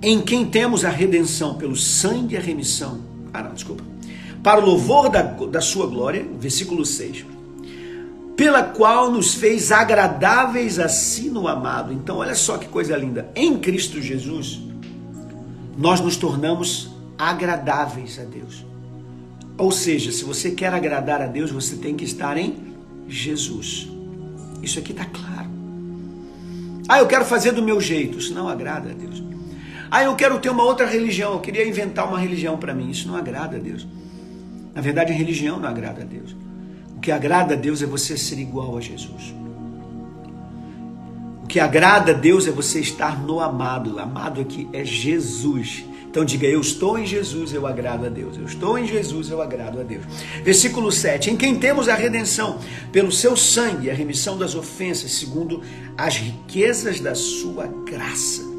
Em 0.01 0.21
quem 0.21 0.45
temos 0.45 0.86
a 0.86 0.89
redenção 0.89 1.55
pelo 1.55 1.75
sangue 1.75 2.36
e 2.36 2.38
a 2.38 2.41
remissão 2.41 3.11
ah, 3.34 3.44
não, 3.44 3.54
desculpa. 3.54 3.84
Para 4.44 4.60
o 4.60 4.66
louvor 4.66 5.10
da, 5.10 5.22
da 5.22 5.62
sua 5.62 5.88
glória, 5.88 6.26
versículo 6.40 6.86
6. 6.86 7.26
Pela 8.36 8.64
qual 8.64 9.12
nos 9.12 9.36
fez 9.36 9.72
agradáveis 9.72 10.80
assim 10.80 11.30
no 11.30 11.48
amado. 11.48 11.94
Então, 11.94 12.18
olha 12.18 12.34
só 12.34 12.58
que 12.58 12.68
coisa 12.68 12.98
linda. 12.98 13.30
Em 13.36 13.58
Cristo 13.60 14.02
Jesus, 14.02 14.62
nós 15.78 16.02
nos 16.02 16.18
tornamos 16.18 16.90
agradáveis 17.18 18.20
a 18.20 18.24
Deus. 18.24 18.66
Ou 19.58 19.72
seja, 19.72 20.12
se 20.12 20.24
você 20.24 20.52
quer 20.52 20.74
agradar 20.74 21.22
a 21.22 21.28
Deus, 21.28 21.52
você 21.52 21.76
tem 21.76 21.96
que 21.96 22.04
estar 22.04 22.36
em 22.36 22.56
Jesus. 23.08 23.88
Isso 24.64 24.80
aqui 24.80 24.92
está 24.92 25.06
claro. 25.06 25.50
Ah, 26.88 27.00
eu 27.00 27.08
quero 27.08 27.26
fazer 27.26 27.52
do 27.52 27.62
meu 27.62 27.80
jeito. 27.80 28.18
Isso 28.18 28.34
não 28.34 28.50
agrada 28.50 28.90
a 28.90 28.94
Deus. 28.94 29.31
Ah, 29.91 30.03
eu 30.03 30.15
quero 30.15 30.39
ter 30.39 30.50
uma 30.50 30.63
outra 30.63 30.88
religião, 30.88 31.33
eu 31.33 31.41
queria 31.41 31.67
inventar 31.67 32.07
uma 32.07 32.17
religião 32.17 32.57
para 32.57 32.74
mim. 32.74 32.89
Isso 32.89 33.10
não 33.10 33.15
agrada 33.17 33.57
a 33.57 33.60
Deus. 33.60 33.86
Na 34.74 34.81
verdade, 34.81 35.12
a 35.12 35.15
religião 35.15 35.60
não 35.60 35.67
agrada 35.67 36.01
a 36.01 36.05
Deus. 36.05 36.33
O 36.95 37.01
que 37.01 37.12
agrada 37.12 37.55
a 37.55 37.57
Deus 37.57 37.81
é 37.81 37.86
você 37.86 38.17
ser 38.17 38.39
igual 38.39 38.77
a 38.77 38.81
Jesus. 38.81 39.36
que 41.50 41.60
agrada 41.60 42.12
a 42.13 42.15
Deus 42.15 42.48
é 42.48 42.51
você 42.51 42.79
estar 42.79 43.21
no 43.21 43.41
amado. 43.41 44.00
Amado 44.00 44.39
aqui 44.39 44.69
é 44.71 44.86
Jesus. 44.86 45.83
Então 46.10 46.24
diga: 46.24 46.48
Eu 46.48 46.62
estou 46.62 46.98
em 46.98 47.05
Jesus, 47.05 47.53
eu 47.53 47.67
agrado 47.67 48.05
a 48.05 48.10
Deus. 48.10 48.38
Eu 48.38 48.45
estou 48.45 48.77
em 48.77 48.88
Jesus, 48.88 49.29
eu 49.29 49.41
agrado 49.41 49.81
a 49.81 49.83
Deus. 49.83 50.05
Versículo 50.43 50.89
7: 50.91 51.31
Em 51.31 51.36
quem 51.36 51.55
temos 51.60 51.89
a 51.89 51.95
redenção 51.95 52.60
pelo 52.93 53.12
seu 53.12 53.36
sangue, 53.36 53.89
a 53.89 53.93
remissão 53.93 54.38
das 54.38 54.55
ofensas, 54.55 55.12
segundo 55.12 55.62
as 55.98 56.15
riquezas 56.15 57.01
da 57.01 57.13
sua 57.13 57.67
graça. 57.86 58.50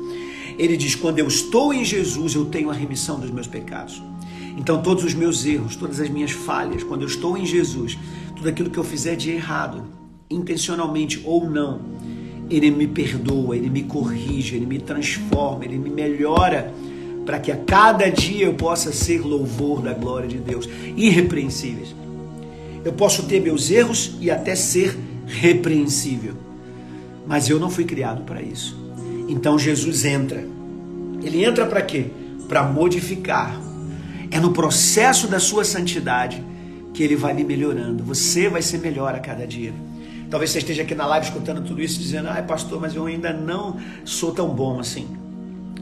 Ele 0.58 0.76
diz: 0.76 0.94
Quando 0.94 1.18
eu 1.18 1.28
estou 1.28 1.72
em 1.72 1.84
Jesus, 1.84 2.34
eu 2.34 2.44
tenho 2.46 2.70
a 2.70 2.74
remissão 2.74 3.18
dos 3.18 3.30
meus 3.30 3.46
pecados. 3.46 4.02
Então, 4.56 4.82
todos 4.82 5.04
os 5.04 5.14
meus 5.14 5.44
erros, 5.46 5.76
todas 5.76 5.98
as 5.98 6.08
minhas 6.08 6.30
falhas, 6.30 6.82
quando 6.82 7.02
eu 7.02 7.08
estou 7.08 7.36
em 7.36 7.46
Jesus, 7.46 7.98
tudo 8.36 8.48
aquilo 8.48 8.70
que 8.70 8.78
eu 8.78 8.84
fizer 8.84 9.16
de 9.16 9.30
errado, 9.30 9.84
intencionalmente 10.30 11.22
ou 11.24 11.48
não, 11.48 11.80
Ele 12.50 12.70
me 12.70 12.86
perdoa, 12.86 13.56
Ele 13.56 13.70
me 13.70 13.84
corrige, 13.84 14.56
Ele 14.56 14.66
me 14.66 14.78
transforma, 14.78 15.64
Ele 15.64 15.78
me 15.78 15.90
melhora 15.90 16.72
para 17.24 17.38
que 17.38 17.52
a 17.52 17.56
cada 17.56 18.10
dia 18.10 18.46
eu 18.46 18.54
possa 18.54 18.92
ser 18.92 19.20
louvor 19.20 19.80
da 19.80 19.94
glória 19.94 20.28
de 20.28 20.38
Deus, 20.38 20.68
irrepreensíveis. 20.96 21.94
Eu 22.84 22.92
posso 22.92 23.24
ter 23.24 23.40
meus 23.40 23.70
erros 23.70 24.16
e 24.20 24.30
até 24.30 24.56
ser 24.56 24.98
repreensível, 25.26 26.34
mas 27.26 27.48
eu 27.48 27.60
não 27.60 27.70
fui 27.70 27.84
criado 27.84 28.24
para 28.24 28.42
isso. 28.42 28.81
Então 29.32 29.58
Jesus 29.58 30.04
entra. 30.04 30.46
Ele 31.22 31.42
entra 31.42 31.64
para 31.64 31.80
quê? 31.80 32.10
Para 32.46 32.62
modificar. 32.64 33.58
É 34.30 34.38
no 34.38 34.52
processo 34.52 35.26
da 35.26 35.40
sua 35.40 35.64
santidade 35.64 36.44
que 36.92 37.02
ele 37.02 37.16
vai 37.16 37.32
me 37.32 37.42
melhorando. 37.42 38.04
Você 38.04 38.50
vai 38.50 38.60
ser 38.60 38.78
melhor 38.78 39.14
a 39.14 39.18
cada 39.20 39.46
dia. 39.46 39.72
Talvez 40.28 40.50
você 40.50 40.58
esteja 40.58 40.82
aqui 40.82 40.94
na 40.94 41.06
live 41.06 41.26
escutando 41.26 41.62
tudo 41.62 41.82
isso 41.82 41.98
dizendo: 41.98 42.28
"Ai, 42.28 42.42
pastor, 42.42 42.78
mas 42.78 42.94
eu 42.94 43.06
ainda 43.06 43.32
não 43.32 43.78
sou 44.04 44.32
tão 44.32 44.48
bom 44.50 44.78
assim". 44.78 45.08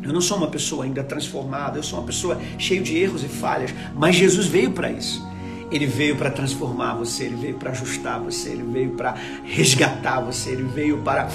Eu 0.01 0.13
não 0.13 0.21
sou 0.21 0.37
uma 0.37 0.47
pessoa 0.47 0.85
ainda 0.85 1.03
transformada, 1.03 1.77
eu 1.77 1.83
sou 1.83 1.99
uma 1.99 2.07
pessoa 2.07 2.41
cheia 2.57 2.81
de 2.81 2.97
erros 2.97 3.25
e 3.25 3.29
falhas, 3.29 3.75
mas 3.97 4.15
Jesus 4.15 4.47
veio 4.47 4.71
para 4.71 4.93
isso. 4.93 5.29
Ele 5.71 5.87
veio 5.87 6.17
para 6.17 6.31
transformar 6.31 6.95
você, 6.95 7.25
ele 7.25 7.37
veio 7.37 7.55
para 7.55 7.71
ajustar 7.71 8.21
você, 8.21 8.51
ele 8.51 8.65
veio 8.65 8.91
para 8.91 9.15
resgatar 9.45 10.21
você, 10.21 10.51
ele 10.51 10.65
veio 10.65 10.99
para 10.99 11.29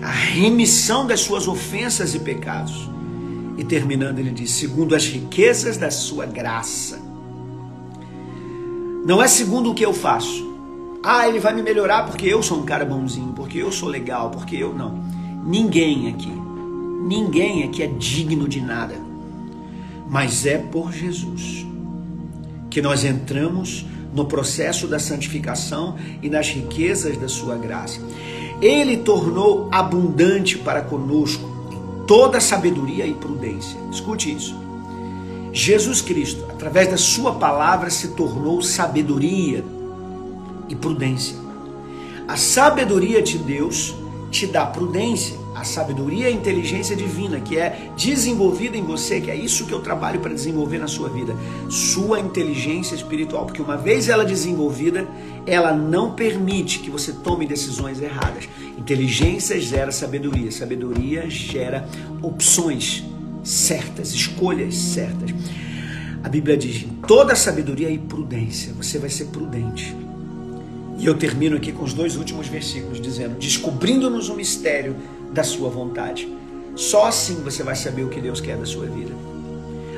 a 0.00 0.10
remissão 0.10 1.06
das 1.06 1.20
suas 1.20 1.46
ofensas 1.46 2.14
e 2.14 2.18
pecados. 2.18 2.90
E 3.58 3.64
terminando, 3.64 4.18
ele 4.18 4.30
diz: 4.30 4.50
segundo 4.50 4.94
as 4.94 5.06
riquezas 5.06 5.76
da 5.76 5.90
sua 5.90 6.24
graça. 6.24 7.00
Não 9.04 9.22
é 9.22 9.28
segundo 9.28 9.70
o 9.70 9.74
que 9.74 9.84
eu 9.84 9.92
faço. 9.92 10.50
Ah, 11.04 11.28
ele 11.28 11.40
vai 11.40 11.52
me 11.52 11.62
melhorar 11.62 12.06
porque 12.06 12.26
eu 12.26 12.42
sou 12.42 12.60
um 12.60 12.64
cara 12.64 12.84
bonzinho, 12.84 13.32
porque 13.34 13.58
eu 13.58 13.72
sou 13.72 13.88
legal, 13.88 14.30
porque 14.30 14.56
eu 14.56 14.72
não. 14.72 15.02
Ninguém 15.44 16.08
aqui 16.08 16.42
Ninguém 17.02 17.64
aqui 17.64 17.82
é 17.82 17.88
digno 17.88 18.48
de 18.48 18.60
nada, 18.60 18.94
mas 20.08 20.46
é 20.46 20.56
por 20.56 20.92
Jesus 20.92 21.66
que 22.72 22.80
nós 22.80 23.04
entramos 23.04 23.84
no 24.14 24.24
processo 24.24 24.86
da 24.86 24.98
santificação 24.98 25.96
e 26.22 26.30
nas 26.30 26.48
riquezas 26.48 27.18
da 27.18 27.28
sua 27.28 27.54
graça. 27.54 28.00
Ele 28.62 28.96
tornou 28.96 29.68
abundante 29.70 30.56
para 30.56 30.80
conosco 30.80 31.50
toda 32.06 32.40
sabedoria 32.40 33.06
e 33.06 33.12
prudência. 33.12 33.78
Escute 33.90 34.34
isso. 34.34 34.58
Jesus 35.52 36.00
Cristo, 36.00 36.46
através 36.48 36.88
da 36.88 36.96
sua 36.96 37.34
palavra, 37.34 37.90
se 37.90 38.08
tornou 38.08 38.62
sabedoria 38.62 39.62
e 40.66 40.74
prudência. 40.74 41.36
A 42.26 42.38
sabedoria 42.38 43.20
de 43.20 43.36
Deus 43.36 43.94
te 44.30 44.46
dá 44.46 44.64
prudência 44.64 45.36
a 45.54 45.64
sabedoria 45.64 46.28
e 46.28 46.32
a 46.32 46.34
inteligência 46.34 46.96
divina 46.96 47.40
que 47.40 47.58
é 47.58 47.90
desenvolvida 47.96 48.76
em 48.76 48.82
você, 48.82 49.20
que 49.20 49.30
é 49.30 49.36
isso 49.36 49.66
que 49.66 49.72
eu 49.72 49.80
trabalho 49.80 50.20
para 50.20 50.32
desenvolver 50.32 50.78
na 50.78 50.88
sua 50.88 51.08
vida, 51.08 51.36
sua 51.68 52.20
inteligência 52.20 52.94
espiritual, 52.94 53.44
porque 53.44 53.60
uma 53.60 53.76
vez 53.76 54.08
ela 54.08 54.24
desenvolvida, 54.24 55.06
ela 55.46 55.72
não 55.72 56.14
permite 56.14 56.78
que 56.78 56.90
você 56.90 57.12
tome 57.12 57.46
decisões 57.46 58.00
erradas. 58.00 58.48
Inteligência 58.78 59.60
gera 59.60 59.92
sabedoria, 59.92 60.50
sabedoria 60.50 61.28
gera 61.28 61.86
opções 62.22 63.04
certas, 63.44 64.12
escolhas 64.12 64.74
certas. 64.74 65.30
A 66.22 66.28
Bíblia 66.28 66.56
diz: 66.56 66.82
em 66.82 66.88
toda 67.06 67.34
sabedoria 67.34 67.90
e 67.90 67.98
prudência, 67.98 68.72
você 68.72 68.98
vai 68.98 69.10
ser 69.10 69.26
prudente. 69.26 69.94
E 70.98 71.06
eu 71.06 71.14
termino 71.16 71.56
aqui 71.56 71.72
com 71.72 71.82
os 71.82 71.92
dois 71.92 72.16
últimos 72.16 72.46
versículos 72.46 73.00
dizendo: 73.00 73.36
descobrindo-nos 73.38 74.28
o 74.28 74.34
mistério 74.34 74.94
da 75.32 75.42
sua 75.42 75.70
vontade. 75.70 76.28
Só 76.76 77.06
assim 77.06 77.36
você 77.42 77.62
vai 77.62 77.76
saber 77.76 78.02
o 78.02 78.08
que 78.08 78.20
Deus 78.20 78.40
quer 78.40 78.56
da 78.56 78.66
sua 78.66 78.86
vida. 78.86 79.12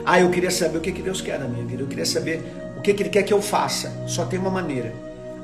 Ah, 0.04 0.20
eu 0.20 0.30
queria 0.30 0.50
saber 0.50 0.78
o 0.78 0.80
que 0.80 0.92
Deus 0.92 1.20
quer 1.20 1.38
da 1.38 1.46
minha 1.46 1.64
vida. 1.64 1.82
Eu 1.82 1.86
queria 1.86 2.04
saber 2.04 2.44
o 2.76 2.80
que 2.80 2.90
Ele 2.90 3.08
quer 3.08 3.22
que 3.22 3.32
eu 3.32 3.40
faça. 3.40 3.92
Só 4.06 4.24
tem 4.24 4.38
uma 4.38 4.50
maneira: 4.50 4.94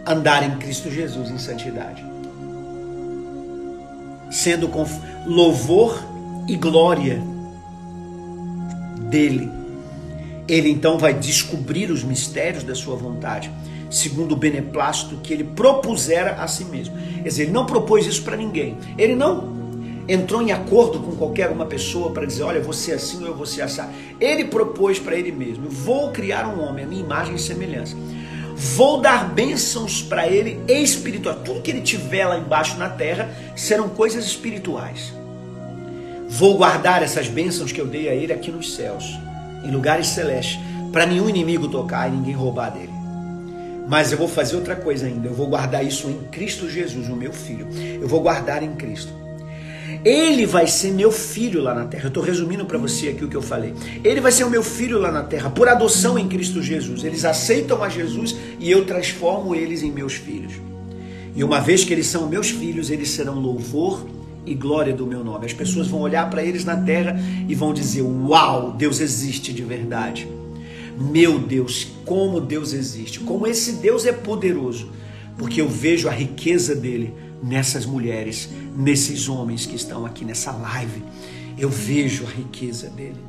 andar 0.06 0.42
em 0.42 0.56
Cristo 0.58 0.90
Jesus 0.90 1.30
em 1.30 1.38
santidade, 1.38 2.04
sendo 4.30 4.68
com 4.68 4.84
louvor 5.26 5.98
e 6.46 6.56
glória 6.56 7.22
dele. 9.08 9.50
Ele 10.46 10.68
então 10.68 10.98
vai 10.98 11.14
descobrir 11.14 11.90
os 11.90 12.02
mistérios 12.02 12.64
da 12.64 12.74
sua 12.74 12.96
vontade, 12.96 13.50
segundo 13.88 14.32
o 14.32 14.36
beneplácito 14.36 15.16
que 15.22 15.32
ele 15.32 15.44
propusera 15.44 16.32
a 16.42 16.48
si 16.48 16.64
mesmo. 16.64 16.96
Quer 17.22 17.28
dizer, 17.28 17.42
ele 17.44 17.52
não 17.52 17.64
propôs 17.64 18.04
isso 18.04 18.22
para 18.24 18.36
ninguém. 18.36 18.76
Ele 18.98 19.14
não 19.14 19.59
entrou 20.12 20.42
em 20.42 20.50
acordo 20.50 20.98
com 20.98 21.12
qualquer 21.12 21.50
uma 21.50 21.66
pessoa 21.66 22.10
para 22.10 22.26
dizer, 22.26 22.42
olha, 22.42 22.60
você 22.60 22.90
assim 22.90 23.22
ou 23.22 23.28
eu 23.28 23.46
ser 23.46 23.62
assim. 23.62 23.82
Ele 24.18 24.44
propôs 24.44 24.98
para 24.98 25.14
ele 25.14 25.30
mesmo, 25.30 25.68
vou 25.68 26.10
criar 26.10 26.48
um 26.48 26.60
homem, 26.60 26.84
a 26.84 26.88
minha 26.88 27.00
imagem 27.00 27.36
e 27.36 27.38
semelhança. 27.38 27.96
Vou 28.56 29.00
dar 29.00 29.32
bênçãos 29.32 30.02
para 30.02 30.26
ele 30.26 30.60
espirituais. 30.66 31.38
Tudo 31.44 31.62
que 31.62 31.70
ele 31.70 31.80
tiver 31.80 32.26
lá 32.26 32.36
embaixo 32.36 32.76
na 32.76 32.88
terra 32.88 33.30
serão 33.54 33.88
coisas 33.88 34.24
espirituais. 34.26 35.14
Vou 36.28 36.56
guardar 36.56 37.04
essas 37.04 37.28
bênçãos 37.28 37.70
que 37.70 37.80
eu 37.80 37.86
dei 37.86 38.08
a 38.08 38.14
ele 38.14 38.32
aqui 38.32 38.50
nos 38.50 38.74
céus, 38.74 39.16
em 39.64 39.70
lugares 39.70 40.08
celestes, 40.08 40.58
para 40.92 41.06
nenhum 41.06 41.28
inimigo 41.28 41.68
tocar 41.68 42.08
e 42.08 42.10
ninguém 42.10 42.34
roubar 42.34 42.70
dele. 42.70 42.92
Mas 43.88 44.10
eu 44.10 44.18
vou 44.18 44.28
fazer 44.28 44.56
outra 44.56 44.74
coisa 44.74 45.06
ainda. 45.06 45.28
Eu 45.28 45.34
vou 45.34 45.46
guardar 45.46 45.84
isso 45.84 46.08
em 46.08 46.18
Cristo 46.30 46.68
Jesus, 46.68 47.08
o 47.08 47.16
meu 47.16 47.32
filho. 47.32 47.68
Eu 48.00 48.08
vou 48.08 48.20
guardar 48.20 48.62
em 48.62 48.74
Cristo. 48.74 49.19
Ele 50.04 50.46
vai 50.46 50.66
ser 50.66 50.92
meu 50.92 51.10
filho 51.10 51.62
lá 51.62 51.74
na 51.74 51.84
terra. 51.84 52.04
Eu 52.04 52.08
estou 52.08 52.22
resumindo 52.22 52.64
para 52.64 52.78
você 52.78 53.08
aqui 53.08 53.24
o 53.24 53.28
que 53.28 53.36
eu 53.36 53.42
falei. 53.42 53.74
Ele 54.02 54.20
vai 54.20 54.32
ser 54.32 54.44
o 54.44 54.50
meu 54.50 54.62
filho 54.62 54.98
lá 54.98 55.10
na 55.10 55.22
terra, 55.22 55.50
por 55.50 55.68
adoção 55.68 56.18
em 56.18 56.28
Cristo 56.28 56.62
Jesus. 56.62 57.04
Eles 57.04 57.24
aceitam 57.24 57.82
a 57.82 57.88
Jesus 57.88 58.36
e 58.58 58.70
eu 58.70 58.84
transformo 58.84 59.54
eles 59.54 59.82
em 59.82 59.90
meus 59.90 60.14
filhos. 60.14 60.54
E 61.34 61.44
uma 61.44 61.60
vez 61.60 61.84
que 61.84 61.92
eles 61.92 62.06
são 62.06 62.28
meus 62.28 62.50
filhos, 62.50 62.90
eles 62.90 63.10
serão 63.10 63.38
louvor 63.38 64.04
e 64.44 64.54
glória 64.54 64.92
do 64.92 65.06
meu 65.06 65.22
nome. 65.22 65.46
As 65.46 65.52
pessoas 65.52 65.86
vão 65.86 66.00
olhar 66.00 66.28
para 66.28 66.42
eles 66.42 66.64
na 66.64 66.76
terra 66.76 67.20
e 67.48 67.54
vão 67.54 67.72
dizer: 67.72 68.02
Uau, 68.02 68.72
Deus 68.72 69.00
existe 69.00 69.52
de 69.52 69.62
verdade. 69.62 70.28
Meu 70.98 71.38
Deus, 71.38 71.88
como 72.04 72.40
Deus 72.40 72.72
existe, 72.72 73.20
como 73.20 73.46
esse 73.46 73.72
Deus 73.72 74.04
é 74.04 74.12
poderoso, 74.12 74.90
porque 75.38 75.60
eu 75.60 75.68
vejo 75.68 76.08
a 76.08 76.12
riqueza 76.12 76.74
dele 76.74 77.14
nessas 77.42 77.86
mulheres, 77.86 78.48
nesses 78.76 79.28
homens 79.28 79.66
que 79.66 79.76
estão 79.76 80.04
aqui 80.04 80.24
nessa 80.24 80.52
live. 80.52 81.02
Eu 81.58 81.68
vejo 81.68 82.26
a 82.26 82.30
riqueza 82.30 82.88
dele. 82.88 83.20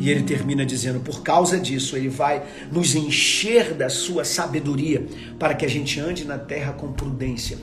E 0.00 0.10
ele 0.10 0.22
termina 0.22 0.66
dizendo: 0.66 1.00
por 1.00 1.22
causa 1.22 1.58
disso, 1.58 1.96
ele 1.96 2.08
vai 2.08 2.42
nos 2.72 2.94
encher 2.94 3.74
da 3.74 3.88
sua 3.88 4.24
sabedoria 4.24 5.06
para 5.38 5.54
que 5.54 5.64
a 5.64 5.68
gente 5.68 6.00
ande 6.00 6.24
na 6.24 6.38
terra 6.38 6.72
com 6.72 6.92
prudência. 6.92 7.58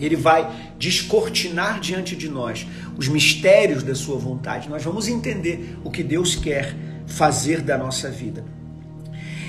Ele 0.00 0.16
vai 0.16 0.50
descortinar 0.76 1.78
diante 1.78 2.16
de 2.16 2.28
nós 2.28 2.66
os 2.96 3.06
mistérios 3.06 3.84
da 3.84 3.94
sua 3.94 4.18
vontade. 4.18 4.68
Nós 4.68 4.82
vamos 4.82 5.06
entender 5.06 5.78
o 5.84 5.90
que 5.90 6.02
Deus 6.02 6.34
quer 6.34 6.74
fazer 7.06 7.60
da 7.60 7.78
nossa 7.78 8.10
vida 8.10 8.44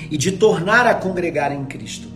e 0.08 0.16
de 0.16 0.32
tornar 0.32 0.86
a 0.86 0.94
congregar 0.94 1.50
em 1.50 1.64
Cristo 1.64 2.15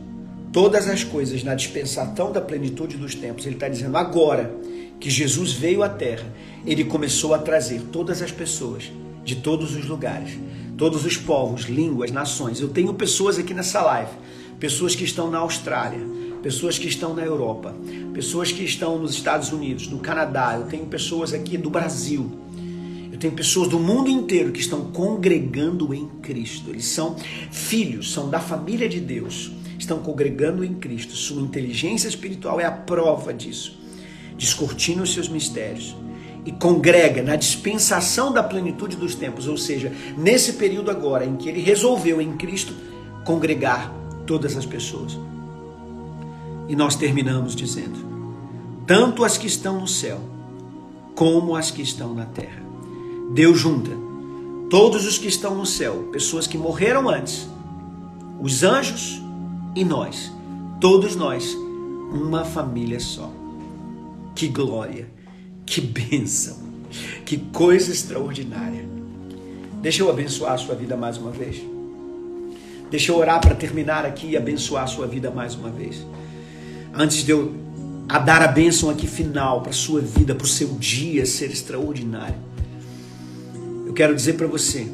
todas 0.53 0.89
as 0.89 1.05
coisas 1.05 1.45
na 1.45 1.55
dispensação 1.55 2.33
da 2.33 2.41
plenitude 2.41 2.97
dos 2.97 3.15
tempos. 3.15 3.47
Ele 3.47 3.55
está 3.55 3.69
dizendo 3.69 3.97
agora 3.97 4.55
que 4.99 5.09
Jesus 5.09 5.53
veio 5.53 5.83
à 5.83 5.89
terra, 5.89 6.27
ele 6.67 6.85
começou 6.85 7.33
a 7.33 7.39
trazer 7.39 7.81
todas 7.93 8.21
as 8.21 8.31
pessoas 8.31 8.91
de 9.25 9.37
todos 9.37 9.75
os 9.75 9.87
lugares, 9.87 10.39
todos 10.77 11.07
os 11.07 11.17
povos, 11.17 11.63
línguas, 11.63 12.11
nações. 12.11 12.61
Eu 12.61 12.69
tenho 12.69 12.93
pessoas 12.93 13.39
aqui 13.39 13.55
nessa 13.55 13.81
live, 13.81 14.11
pessoas 14.59 14.95
que 14.95 15.05
estão 15.05 15.31
na 15.31 15.39
Austrália, 15.39 16.01
pessoas 16.43 16.79
que 16.79 16.89
estão 16.89 17.15
na 17.15 17.23
Europa, 17.23 17.75
pessoas 18.13 18.53
que 18.53 18.65
estão 18.65 18.99
nos 18.99 19.15
Estados 19.15 19.53
Unidos, 19.53 19.89
no 19.89 19.99
Canadá. 19.99 20.57
Eu 20.59 20.67
tenho 20.67 20.85
pessoas 20.87 21.33
aqui 21.33 21.57
do 21.57 21.71
Brasil. 21.71 22.31
Eu 23.11 23.19
tenho 23.19 23.33
pessoas 23.33 23.69
do 23.69 23.79
mundo 23.79 24.11
inteiro 24.11 24.53
que 24.53 24.61
estão 24.61 24.91
congregando 24.91 25.95
em 25.95 26.09
Cristo. 26.23 26.71
Eles 26.71 26.87
são 26.87 27.17
filhos, 27.51 28.13
são 28.13 28.29
da 28.29 28.41
família 28.41 28.89
de 28.89 29.01
Deus 29.01 29.53
estão 29.81 29.99
congregando 29.99 30.64
em 30.64 30.75
Cristo. 30.75 31.14
Sua 31.14 31.43
inteligência 31.43 32.09
espiritual 32.09 32.61
é 32.61 32.64
a 32.64 32.71
prova 32.71 33.33
disso. 33.33 33.79
Descortina 34.37 35.03
os 35.03 35.12
seus 35.12 35.29
mistérios 35.29 35.97
e 36.45 36.53
congrega 36.53 37.23
na 37.23 37.37
dispensação 37.37 38.33
da 38.33 38.43
plenitude 38.43 38.97
dos 38.97 39.14
tempos, 39.14 39.47
ou 39.47 39.57
seja, 39.57 39.93
nesse 40.16 40.55
período 40.55 40.90
agora 40.90 41.25
em 41.25 41.37
que 41.37 41.49
ele 41.49 41.61
resolveu 41.61 42.21
em 42.21 42.37
Cristo 42.37 42.75
congregar 43.25 43.93
todas 44.27 44.57
as 44.57 44.64
pessoas. 44.64 45.19
E 46.69 46.77
nós 46.77 46.97
terminamos 46.97 47.55
dizendo: 47.55 47.99
tanto 48.87 49.25
as 49.25 49.37
que 49.37 49.47
estão 49.47 49.81
no 49.81 49.88
céu, 49.88 50.21
como 51.14 51.57
as 51.57 51.71
que 51.71 51.83
estão 51.83 52.14
na 52.14 52.25
terra. 52.25 52.62
Deus 53.35 53.59
junta 53.59 53.90
todos 54.71 55.05
os 55.05 55.19
que 55.19 55.27
estão 55.27 55.55
no 55.55 55.66
céu, 55.66 56.09
pessoas 56.12 56.47
que 56.47 56.57
morreram 56.57 57.09
antes, 57.09 57.49
os 58.40 58.62
anjos 58.62 59.21
e 59.75 59.85
nós, 59.85 60.33
todos 60.81 61.15
nós, 61.15 61.55
uma 62.13 62.45
família 62.45 62.99
só. 62.99 63.33
Que 64.35 64.49
glória, 64.49 65.09
que 65.65 65.81
bênção, 65.81 66.59
que 67.25 67.37
coisa 67.37 67.93
extraordinária. 67.93 68.89
Deixa 69.81 70.03
eu 70.03 70.11
abençoar 70.11 70.55
a 70.55 70.59
sua 70.59 70.75
vida 70.75 70.97
mais 70.97 71.17
uma 71.17 71.31
vez. 71.31 71.63
Deixa 72.91 73.13
eu 73.13 73.17
orar 73.17 73.41
para 73.41 73.55
terminar 73.55 74.05
aqui 74.05 74.31
e 74.31 74.37
abençoar 74.37 74.85
a 74.85 74.87
sua 74.89 75.07
vida 75.07 75.31
mais 75.31 75.55
uma 75.55 75.71
vez. 75.71 76.05
Antes 76.93 77.25
de 77.25 77.31
eu 77.31 77.55
a 78.09 78.19
dar 78.19 78.43
a 78.43 78.49
bênção 78.49 78.91
aqui 78.91 79.07
final 79.07 79.61
para 79.61 79.71
a 79.71 79.73
sua 79.73 80.01
vida, 80.01 80.35
para 80.35 80.45
o 80.45 80.49
seu 80.49 80.67
dia 80.71 81.25
ser 81.25 81.53
extraordinário. 81.53 82.35
Eu 83.87 83.93
quero 83.93 84.17
dizer 84.17 84.33
para 84.33 84.49
você 84.49 84.89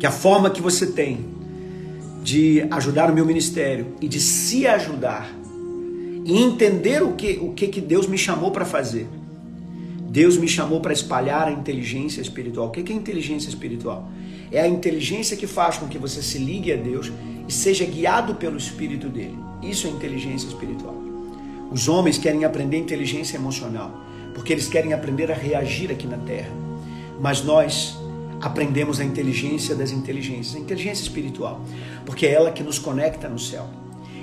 que 0.00 0.04
a 0.04 0.10
forma 0.10 0.50
que 0.50 0.60
você 0.60 0.88
tem 0.88 1.24
de 2.24 2.66
ajudar 2.70 3.10
o 3.10 3.14
meu 3.14 3.26
ministério 3.26 3.88
e 4.00 4.08
de 4.08 4.18
se 4.18 4.66
ajudar 4.66 5.30
e 6.24 6.42
entender 6.42 7.02
o 7.02 7.12
que 7.12 7.38
o 7.40 7.52
que, 7.52 7.68
que 7.68 7.82
Deus 7.82 8.06
me 8.06 8.16
chamou 8.16 8.50
para 8.50 8.64
fazer. 8.64 9.06
Deus 10.08 10.38
me 10.38 10.48
chamou 10.48 10.80
para 10.80 10.92
espalhar 10.92 11.48
a 11.48 11.52
inteligência 11.52 12.22
espiritual. 12.22 12.68
O 12.68 12.70
que 12.70 12.90
é 12.90 12.96
inteligência 12.96 13.50
espiritual? 13.50 14.08
É 14.50 14.60
a 14.62 14.66
inteligência 14.66 15.36
que 15.36 15.46
faz 15.46 15.76
com 15.76 15.86
que 15.86 15.98
você 15.98 16.22
se 16.22 16.38
ligue 16.38 16.72
a 16.72 16.76
Deus 16.76 17.12
e 17.46 17.52
seja 17.52 17.84
guiado 17.84 18.36
pelo 18.36 18.56
Espírito 18.56 19.08
dele. 19.08 19.36
Isso 19.62 19.86
é 19.86 19.90
inteligência 19.90 20.46
espiritual. 20.46 20.96
Os 21.70 21.88
homens 21.88 22.16
querem 22.16 22.44
aprender 22.44 22.78
inteligência 22.78 23.36
emocional, 23.36 24.00
porque 24.32 24.52
eles 24.52 24.68
querem 24.68 24.94
aprender 24.94 25.30
a 25.30 25.34
reagir 25.34 25.90
aqui 25.90 26.06
na 26.06 26.18
Terra. 26.18 26.52
Mas 27.20 27.42
nós 27.42 27.98
aprendemos 28.44 29.00
a 29.00 29.04
inteligência 29.04 29.74
das 29.74 29.90
inteligências, 29.90 30.54
a 30.54 30.58
inteligência 30.58 31.02
espiritual, 31.02 31.62
porque 32.04 32.26
é 32.26 32.32
ela 32.34 32.52
que 32.52 32.62
nos 32.62 32.78
conecta 32.78 33.26
no 33.26 33.38
céu. 33.38 33.66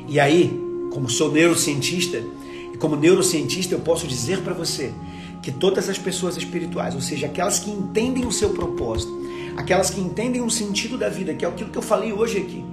E 0.08 0.20
aí, 0.20 0.56
como 0.92 1.10
sou 1.10 1.32
neurocientista, 1.32 2.24
e 2.72 2.78
como 2.78 2.96
neurocientista 2.96 3.74
eu 3.74 3.80
posso 3.80 4.06
dizer 4.06 4.42
para 4.42 4.54
você 4.54 4.94
que 5.42 5.52
todas 5.52 5.90
as 5.90 5.98
pessoas 5.98 6.38
espirituais, 6.38 6.94
ou 6.94 7.02
seja, 7.02 7.26
aquelas 7.26 7.58
que 7.58 7.72
entendem 7.72 8.24
o 8.28 8.32
seu 8.32 8.52
propósito, 8.52 9.12
aquelas 9.58 9.90
que 9.90 10.00
entendem 10.00 10.44
o 10.44 10.52
sentido 10.52 11.00
da 11.00 11.10
vida, 11.10 11.34
que 11.34 11.44
é 11.44 11.48
aquilo 11.48 11.72
que 11.72 11.78
eu 11.80 11.82
falei 11.82 12.14
hoje 12.14 12.38
aqui, 12.38 12.64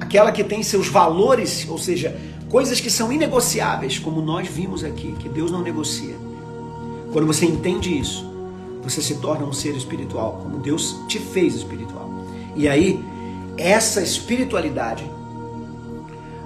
aquela 0.00 0.32
que 0.32 0.42
tem 0.42 0.64
seus 0.64 0.88
valores, 0.88 1.64
ou 1.68 1.78
seja, 1.78 2.18
coisas 2.48 2.80
que 2.80 2.90
são 2.90 3.12
inegociáveis, 3.12 4.00
como 4.00 4.20
nós 4.20 4.48
vimos 4.48 4.82
aqui, 4.82 5.12
que 5.12 5.28
Deus 5.28 5.52
não 5.52 5.62
negocia. 5.62 6.16
Quando 7.12 7.24
você 7.24 7.46
entende 7.46 7.96
isso, 7.96 8.35
você 8.88 9.02
se 9.02 9.16
torna 9.16 9.44
um 9.44 9.52
ser 9.52 9.74
espiritual, 9.74 10.40
como 10.42 10.58
Deus 10.58 10.96
te 11.08 11.18
fez 11.18 11.54
espiritual. 11.54 12.08
E 12.54 12.68
aí, 12.68 13.04
essa 13.58 14.00
espiritualidade 14.00 15.04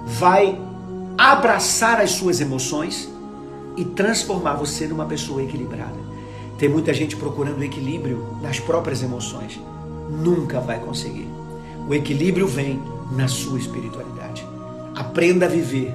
vai 0.05 0.59
abraçar 1.17 2.01
as 2.01 2.11
suas 2.11 2.41
emoções 2.41 3.07
e 3.77 3.85
transformar 3.85 4.55
você 4.55 4.87
numa 4.87 5.05
pessoa 5.05 5.43
equilibrada. 5.43 5.99
Tem 6.57 6.67
muita 6.67 6.93
gente 6.93 7.15
procurando 7.15 7.63
equilíbrio 7.63 8.37
nas 8.41 8.59
próprias 8.59 9.03
emoções. 9.03 9.59
Nunca 10.09 10.59
vai 10.59 10.79
conseguir. 10.79 11.27
O 11.87 11.93
equilíbrio 11.93 12.47
vem 12.47 12.81
na 13.11 13.27
sua 13.27 13.59
espiritualidade. 13.59 14.45
Aprenda 14.95 15.45
a 15.45 15.49
viver 15.49 15.93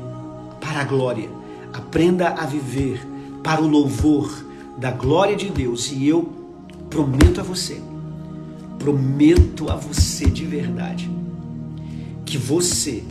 para 0.61 0.81
a 0.81 0.85
glória. 0.85 1.29
Aprenda 1.73 2.29
a 2.29 2.47
viver 2.47 3.07
para 3.43 3.61
o 3.61 3.67
louvor 3.67 4.46
da 4.77 4.91
glória 4.91 5.37
de 5.37 5.51
Deus. 5.51 5.91
E 5.91 6.07
eu 6.07 6.33
prometo 6.91 7.41
a 7.41 7.43
você, 7.43 7.81
prometo 8.79 9.71
a 9.71 9.77
você 9.77 10.27
de 10.27 10.45
verdade, 10.45 11.11
que 12.25 12.37
você 12.37 13.03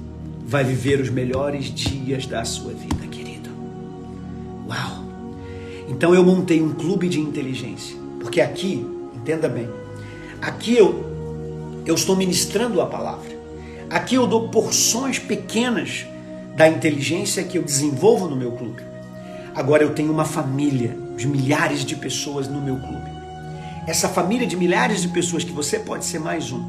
vai 0.45 0.63
viver 0.63 0.99
os 0.99 1.09
melhores 1.09 1.65
dias 1.65 2.25
da 2.25 2.45
sua 2.45 2.73
vida, 2.73 3.07
querido. 3.07 3.49
Uau! 4.67 5.03
Então 5.87 6.13
eu 6.13 6.23
montei 6.23 6.61
um 6.61 6.73
clube 6.73 7.09
de 7.09 7.19
inteligência, 7.19 7.95
porque 8.19 8.41
aqui, 8.41 8.85
entenda 9.15 9.47
bem, 9.47 9.67
aqui 10.41 10.75
eu, 10.75 11.03
eu 11.85 11.95
estou 11.95 12.15
ministrando 12.15 12.81
a 12.81 12.85
palavra. 12.85 13.35
Aqui 13.89 14.15
eu 14.15 14.25
dou 14.25 14.49
porções 14.49 15.19
pequenas 15.19 16.05
da 16.55 16.67
inteligência 16.67 17.43
que 17.43 17.57
eu 17.57 17.63
desenvolvo 17.63 18.27
no 18.27 18.35
meu 18.35 18.51
clube. 18.51 18.81
Agora 19.53 19.83
eu 19.83 19.93
tenho 19.93 20.11
uma 20.11 20.25
família 20.25 21.04
de 21.15 21.27
milhares 21.27 21.85
de 21.85 21.95
pessoas 21.95 22.47
no 22.47 22.61
meu 22.61 22.77
clube. 22.77 23.09
Essa 23.87 24.09
família 24.09 24.47
de 24.47 24.57
milhares 24.57 25.01
de 25.01 25.07
pessoas 25.07 25.43
que 25.43 25.51
você 25.51 25.79
pode 25.79 26.05
ser 26.05 26.19
mais 26.19 26.51
um. 26.51 26.63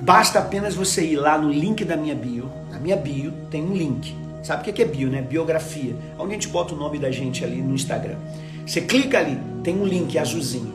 Basta 0.00 0.38
apenas 0.38 0.74
você 0.74 1.04
ir 1.04 1.16
lá 1.16 1.38
no 1.38 1.50
link 1.50 1.84
da 1.84 1.96
minha 1.96 2.14
bio. 2.14 2.50
Na 2.70 2.78
minha 2.78 2.96
bio 2.96 3.32
tem 3.50 3.62
um 3.62 3.74
link. 3.74 4.14
Sabe 4.42 4.68
o 4.68 4.72
que 4.72 4.82
é 4.82 4.84
bio, 4.84 5.10
né? 5.10 5.22
Biografia. 5.22 5.96
Onde 6.18 6.30
a 6.30 6.34
gente 6.34 6.48
bota 6.48 6.74
o 6.74 6.76
nome 6.76 6.98
da 6.98 7.10
gente 7.10 7.44
ali 7.44 7.60
no 7.60 7.74
Instagram. 7.74 8.16
Você 8.66 8.80
clica 8.80 9.18
ali, 9.18 9.38
tem 9.62 9.76
um 9.76 9.84
link 9.84 10.18
azulzinho. 10.18 10.74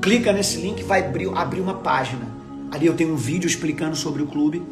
Clica 0.00 0.32
nesse 0.32 0.58
link, 0.58 0.82
vai 0.82 1.00
abrir, 1.00 1.30
abrir 1.34 1.60
uma 1.60 1.74
página. 1.74 2.26
Ali 2.70 2.86
eu 2.86 2.94
tenho 2.94 3.12
um 3.12 3.16
vídeo 3.16 3.46
explicando 3.46 3.96
sobre 3.96 4.22
o 4.22 4.26
clube. 4.26 4.62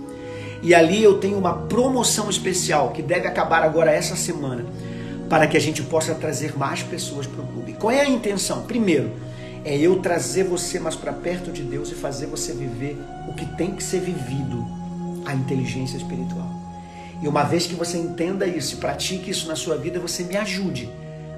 E 0.63 0.75
ali 0.75 1.03
eu 1.03 1.19
tenho 1.19 1.39
uma 1.39 1.55
promoção 1.55 2.29
especial 2.29 2.91
que 2.91 3.03
deve 3.03 3.27
acabar 3.27 3.63
agora 3.63 3.91
essa 3.91 4.17
semana. 4.17 4.65
Para 5.29 5.47
que 5.47 5.57
a 5.57 5.61
gente 5.61 5.83
possa 5.83 6.15
trazer 6.15 6.57
mais 6.57 6.83
pessoas 6.83 7.27
para 7.27 7.43
o 7.43 7.47
clube. 7.47 7.75
Qual 7.75 7.91
é 7.91 8.01
a 8.01 8.09
intenção? 8.09 8.63
Primeiro, 8.63 9.11
é 9.65 9.77
eu 9.77 10.01
trazer 10.01 10.45
você 10.45 10.81
mais 10.81 10.97
para 10.97 11.13
perto 11.13 11.53
de 11.53 11.63
Deus 11.63 11.91
e 11.91 11.95
fazer 11.95 12.27
você 12.27 12.53
viver 12.53 12.97
o 13.29 13.35
que 13.35 13.45
tem 13.57 13.73
que 13.73 13.83
ser 13.83 14.01
vivido, 14.01 14.67
a 15.27 15.35
inteligência 15.35 15.97
espiritual. 15.97 16.49
E 17.21 17.29
uma 17.29 17.43
vez 17.43 17.67
que 17.67 17.75
você 17.75 17.99
entenda 17.99 18.47
isso 18.47 18.75
e 18.75 18.79
pratique 18.79 19.31
isso 19.31 19.49
na 19.49 19.57
sua 19.57 19.77
vida, 19.77 19.99
você 19.99 20.23
me 20.23 20.37
ajude 20.37 20.89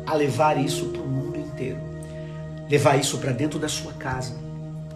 a 0.06 0.14
levar 0.14 0.62
isso 0.62 0.86
para 0.86 1.02
o 1.02 1.08
mundo 1.08 1.38
inteiro. 1.38 1.78
Levar 2.68 2.96
isso 2.98 3.18
para 3.18 3.32
dentro 3.32 3.58
da 3.58 3.68
sua 3.68 3.92
casa. 3.94 4.34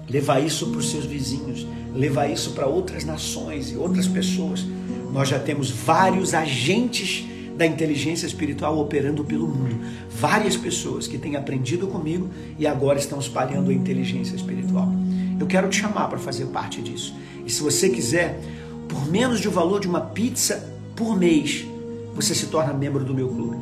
Levar 0.08 0.40
isso 0.40 0.68
para 0.68 0.78
os 0.78 0.90
seus 0.90 1.06
vizinhos. 1.06 1.66
Levar 1.94 2.28
isso 2.28 2.52
para 2.52 2.66
outras 2.66 3.04
nações 3.04 3.72
e 3.72 3.76
outras 3.76 4.06
pessoas. 4.06 4.64
Nós 5.10 5.28
já 5.28 5.38
temos 5.38 5.70
vários 5.70 6.34
agentes 6.34 7.24
da 7.56 7.66
inteligência 7.66 8.26
espiritual 8.26 8.78
operando 8.78 9.24
pelo 9.24 9.46
mundo. 9.46 9.76
Várias 10.10 10.56
pessoas 10.56 11.06
que 11.06 11.18
têm 11.18 11.36
aprendido 11.36 11.86
comigo 11.86 12.28
e 12.58 12.66
agora 12.66 12.98
estão 12.98 13.18
espalhando 13.18 13.70
a 13.70 13.74
inteligência 13.74 14.34
espiritual. 14.34 14.92
Eu 15.38 15.46
quero 15.46 15.68
te 15.68 15.76
chamar 15.76 16.08
para 16.08 16.18
fazer 16.18 16.46
parte 16.46 16.82
disso. 16.82 17.14
E 17.44 17.50
se 17.50 17.62
você 17.62 17.88
quiser, 17.88 18.40
por 18.88 19.10
menos 19.10 19.40
de 19.40 19.48
o 19.48 19.50
valor 19.50 19.80
de 19.80 19.88
uma 19.88 20.00
pizza 20.00 20.68
por 20.96 21.16
mês, 21.16 21.66
você 22.14 22.34
se 22.34 22.46
torna 22.46 22.72
membro 22.72 23.04
do 23.04 23.14
meu 23.14 23.28
clube. 23.28 23.56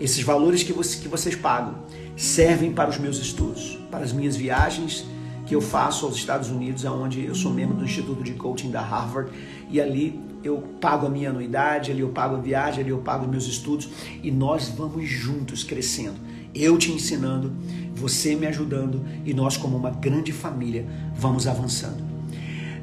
Esses 0.00 0.22
valores 0.22 0.62
que, 0.62 0.72
você, 0.72 1.00
que 1.00 1.08
vocês 1.08 1.34
pagam 1.34 1.76
servem 2.16 2.72
para 2.72 2.90
os 2.90 2.98
meus 2.98 3.18
estudos, 3.18 3.78
para 3.90 4.04
as 4.04 4.12
minhas 4.12 4.36
viagens 4.36 5.04
que 5.46 5.54
eu 5.54 5.60
faço 5.60 6.06
aos 6.06 6.16
Estados 6.16 6.50
Unidos, 6.50 6.84
onde 6.84 7.24
eu 7.24 7.34
sou 7.34 7.52
membro 7.52 7.76
do 7.76 7.84
Instituto 7.84 8.22
de 8.22 8.32
Coaching 8.32 8.70
da 8.70 8.80
Harvard, 8.80 9.30
e 9.70 9.80
ali 9.80 10.18
eu 10.44 10.58
pago 10.80 11.06
a 11.06 11.10
minha 11.10 11.30
anuidade, 11.30 11.90
ali 11.90 12.00
eu 12.00 12.10
pago 12.10 12.36
a 12.36 12.38
viagem, 12.38 12.80
ali 12.80 12.90
eu 12.90 12.98
pago 12.98 13.26
meus 13.26 13.46
estudos 13.46 13.88
e 14.22 14.30
nós 14.30 14.68
vamos 14.68 15.08
juntos 15.08 15.64
crescendo. 15.64 16.16
Eu 16.54 16.76
te 16.76 16.92
ensinando, 16.92 17.52
você 17.94 18.36
me 18.36 18.46
ajudando 18.46 19.04
e 19.24 19.32
nós, 19.32 19.56
como 19.56 19.76
uma 19.76 19.90
grande 19.90 20.32
família, 20.32 20.86
vamos 21.16 21.46
avançando. 21.46 22.04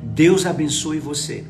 Deus 0.02 0.46
abençoe 0.46 1.00
você. 1.00 1.46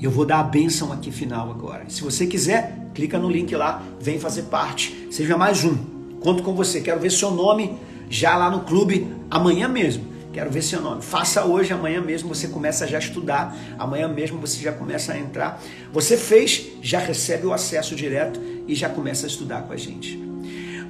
Eu 0.00 0.10
vou 0.10 0.24
dar 0.24 0.40
a 0.40 0.44
bênção 0.44 0.92
aqui 0.92 1.10
final 1.10 1.50
agora. 1.50 1.84
Se 1.88 2.02
você 2.02 2.26
quiser, 2.26 2.90
clica 2.94 3.18
no 3.18 3.28
link 3.28 3.54
lá, 3.54 3.82
vem 4.00 4.18
fazer 4.18 4.44
parte. 4.44 5.08
Seja 5.10 5.36
mais 5.36 5.64
um. 5.64 5.76
Conto 6.20 6.42
com 6.42 6.54
você. 6.54 6.80
Quero 6.80 7.00
ver 7.00 7.10
seu 7.10 7.30
nome 7.30 7.76
já 8.08 8.36
lá 8.36 8.50
no 8.50 8.60
clube 8.60 9.08
amanhã 9.30 9.68
mesmo. 9.68 10.04
Quero 10.32 10.50
ver 10.50 10.62
seu 10.62 10.80
nome. 10.80 11.02
Faça 11.02 11.44
hoje, 11.44 11.72
amanhã 11.72 12.00
mesmo 12.00 12.28
você 12.28 12.48
começa 12.48 12.86
já 12.86 12.98
a 12.98 13.00
estudar, 13.00 13.56
amanhã 13.78 14.08
mesmo 14.08 14.38
você 14.38 14.62
já 14.62 14.72
começa 14.72 15.12
a 15.12 15.18
entrar. 15.18 15.62
Você 15.92 16.16
fez, 16.16 16.68
já 16.82 16.98
recebe 16.98 17.46
o 17.46 17.52
acesso 17.52 17.96
direto 17.96 18.40
e 18.66 18.74
já 18.74 18.88
começa 18.88 19.26
a 19.26 19.28
estudar 19.28 19.62
com 19.62 19.72
a 19.72 19.76
gente. 19.76 20.18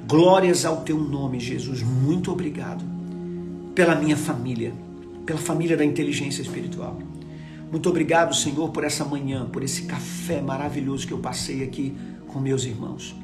Glórias 0.07 0.65
ao 0.65 0.77
teu 0.81 0.97
nome, 0.97 1.39
Jesus. 1.39 1.81
Muito 1.81 2.31
obrigado 2.31 2.83
pela 3.73 3.95
minha 3.95 4.17
família, 4.17 4.73
pela 5.25 5.39
família 5.39 5.77
da 5.77 5.85
inteligência 5.85 6.41
espiritual. 6.41 6.99
Muito 7.71 7.87
obrigado, 7.87 8.35
Senhor, 8.35 8.69
por 8.69 8.83
essa 8.83 9.05
manhã, 9.05 9.45
por 9.45 9.63
esse 9.63 9.83
café 9.83 10.41
maravilhoso 10.41 11.05
que 11.05 11.13
eu 11.13 11.19
passei 11.19 11.63
aqui 11.63 11.95
com 12.27 12.39
meus 12.39 12.65
irmãos. 12.65 13.15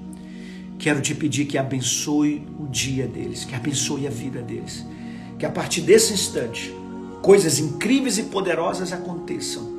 quero 0.78 1.02
te 1.02 1.16
pedir 1.16 1.46
que 1.46 1.58
abençoe 1.58 2.46
o 2.60 2.68
dia 2.68 3.08
deles, 3.08 3.44
que 3.46 3.56
abençoe 3.56 4.06
a 4.06 4.10
vida 4.10 4.42
deles. 4.42 4.86
Que 5.38 5.46
a 5.46 5.50
partir 5.50 5.82
desse 5.82 6.14
instante, 6.14 6.74
coisas 7.22 7.60
incríveis 7.60 8.18
e 8.18 8.24
poderosas 8.24 8.94
aconteçam 8.94 9.76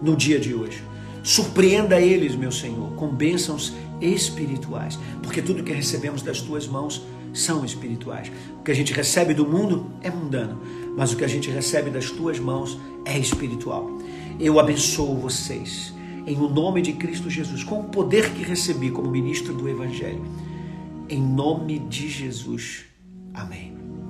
no 0.00 0.16
dia 0.16 0.38
de 0.38 0.54
hoje. 0.54 0.82
Surpreenda 1.22 2.00
eles, 2.00 2.36
meu 2.36 2.52
Senhor, 2.52 2.92
com 2.92 3.08
bênçãos 3.08 3.72
espirituais, 4.00 4.98
porque 5.22 5.42
tudo 5.42 5.64
que 5.64 5.72
recebemos 5.72 6.22
das 6.22 6.40
tuas 6.40 6.66
mãos 6.66 7.02
são 7.32 7.64
espirituais. 7.64 8.30
O 8.60 8.62
que 8.62 8.70
a 8.70 8.74
gente 8.74 8.92
recebe 8.92 9.34
do 9.34 9.46
mundo 9.46 9.86
é 10.02 10.10
mundano, 10.10 10.60
mas 10.96 11.12
o 11.12 11.16
que 11.16 11.24
a 11.24 11.28
gente 11.28 11.50
recebe 11.50 11.90
das 11.90 12.10
tuas 12.10 12.38
mãos 12.38 12.78
é 13.04 13.18
espiritual. 13.18 13.90
Eu 14.38 14.60
abençoo 14.60 15.16
vocês 15.16 15.92
em 16.26 16.36
o 16.38 16.48
nome 16.48 16.82
de 16.82 16.92
Cristo 16.92 17.30
Jesus, 17.30 17.62
com 17.62 17.80
o 17.80 17.84
poder 17.84 18.30
que 18.30 18.42
recebi 18.42 18.90
como 18.90 19.10
ministro 19.10 19.54
do 19.54 19.68
Evangelho. 19.68 20.24
Em 21.08 21.22
nome 21.22 21.78
de 21.78 22.08
Jesus. 22.08 22.84
Amém. 23.32 23.75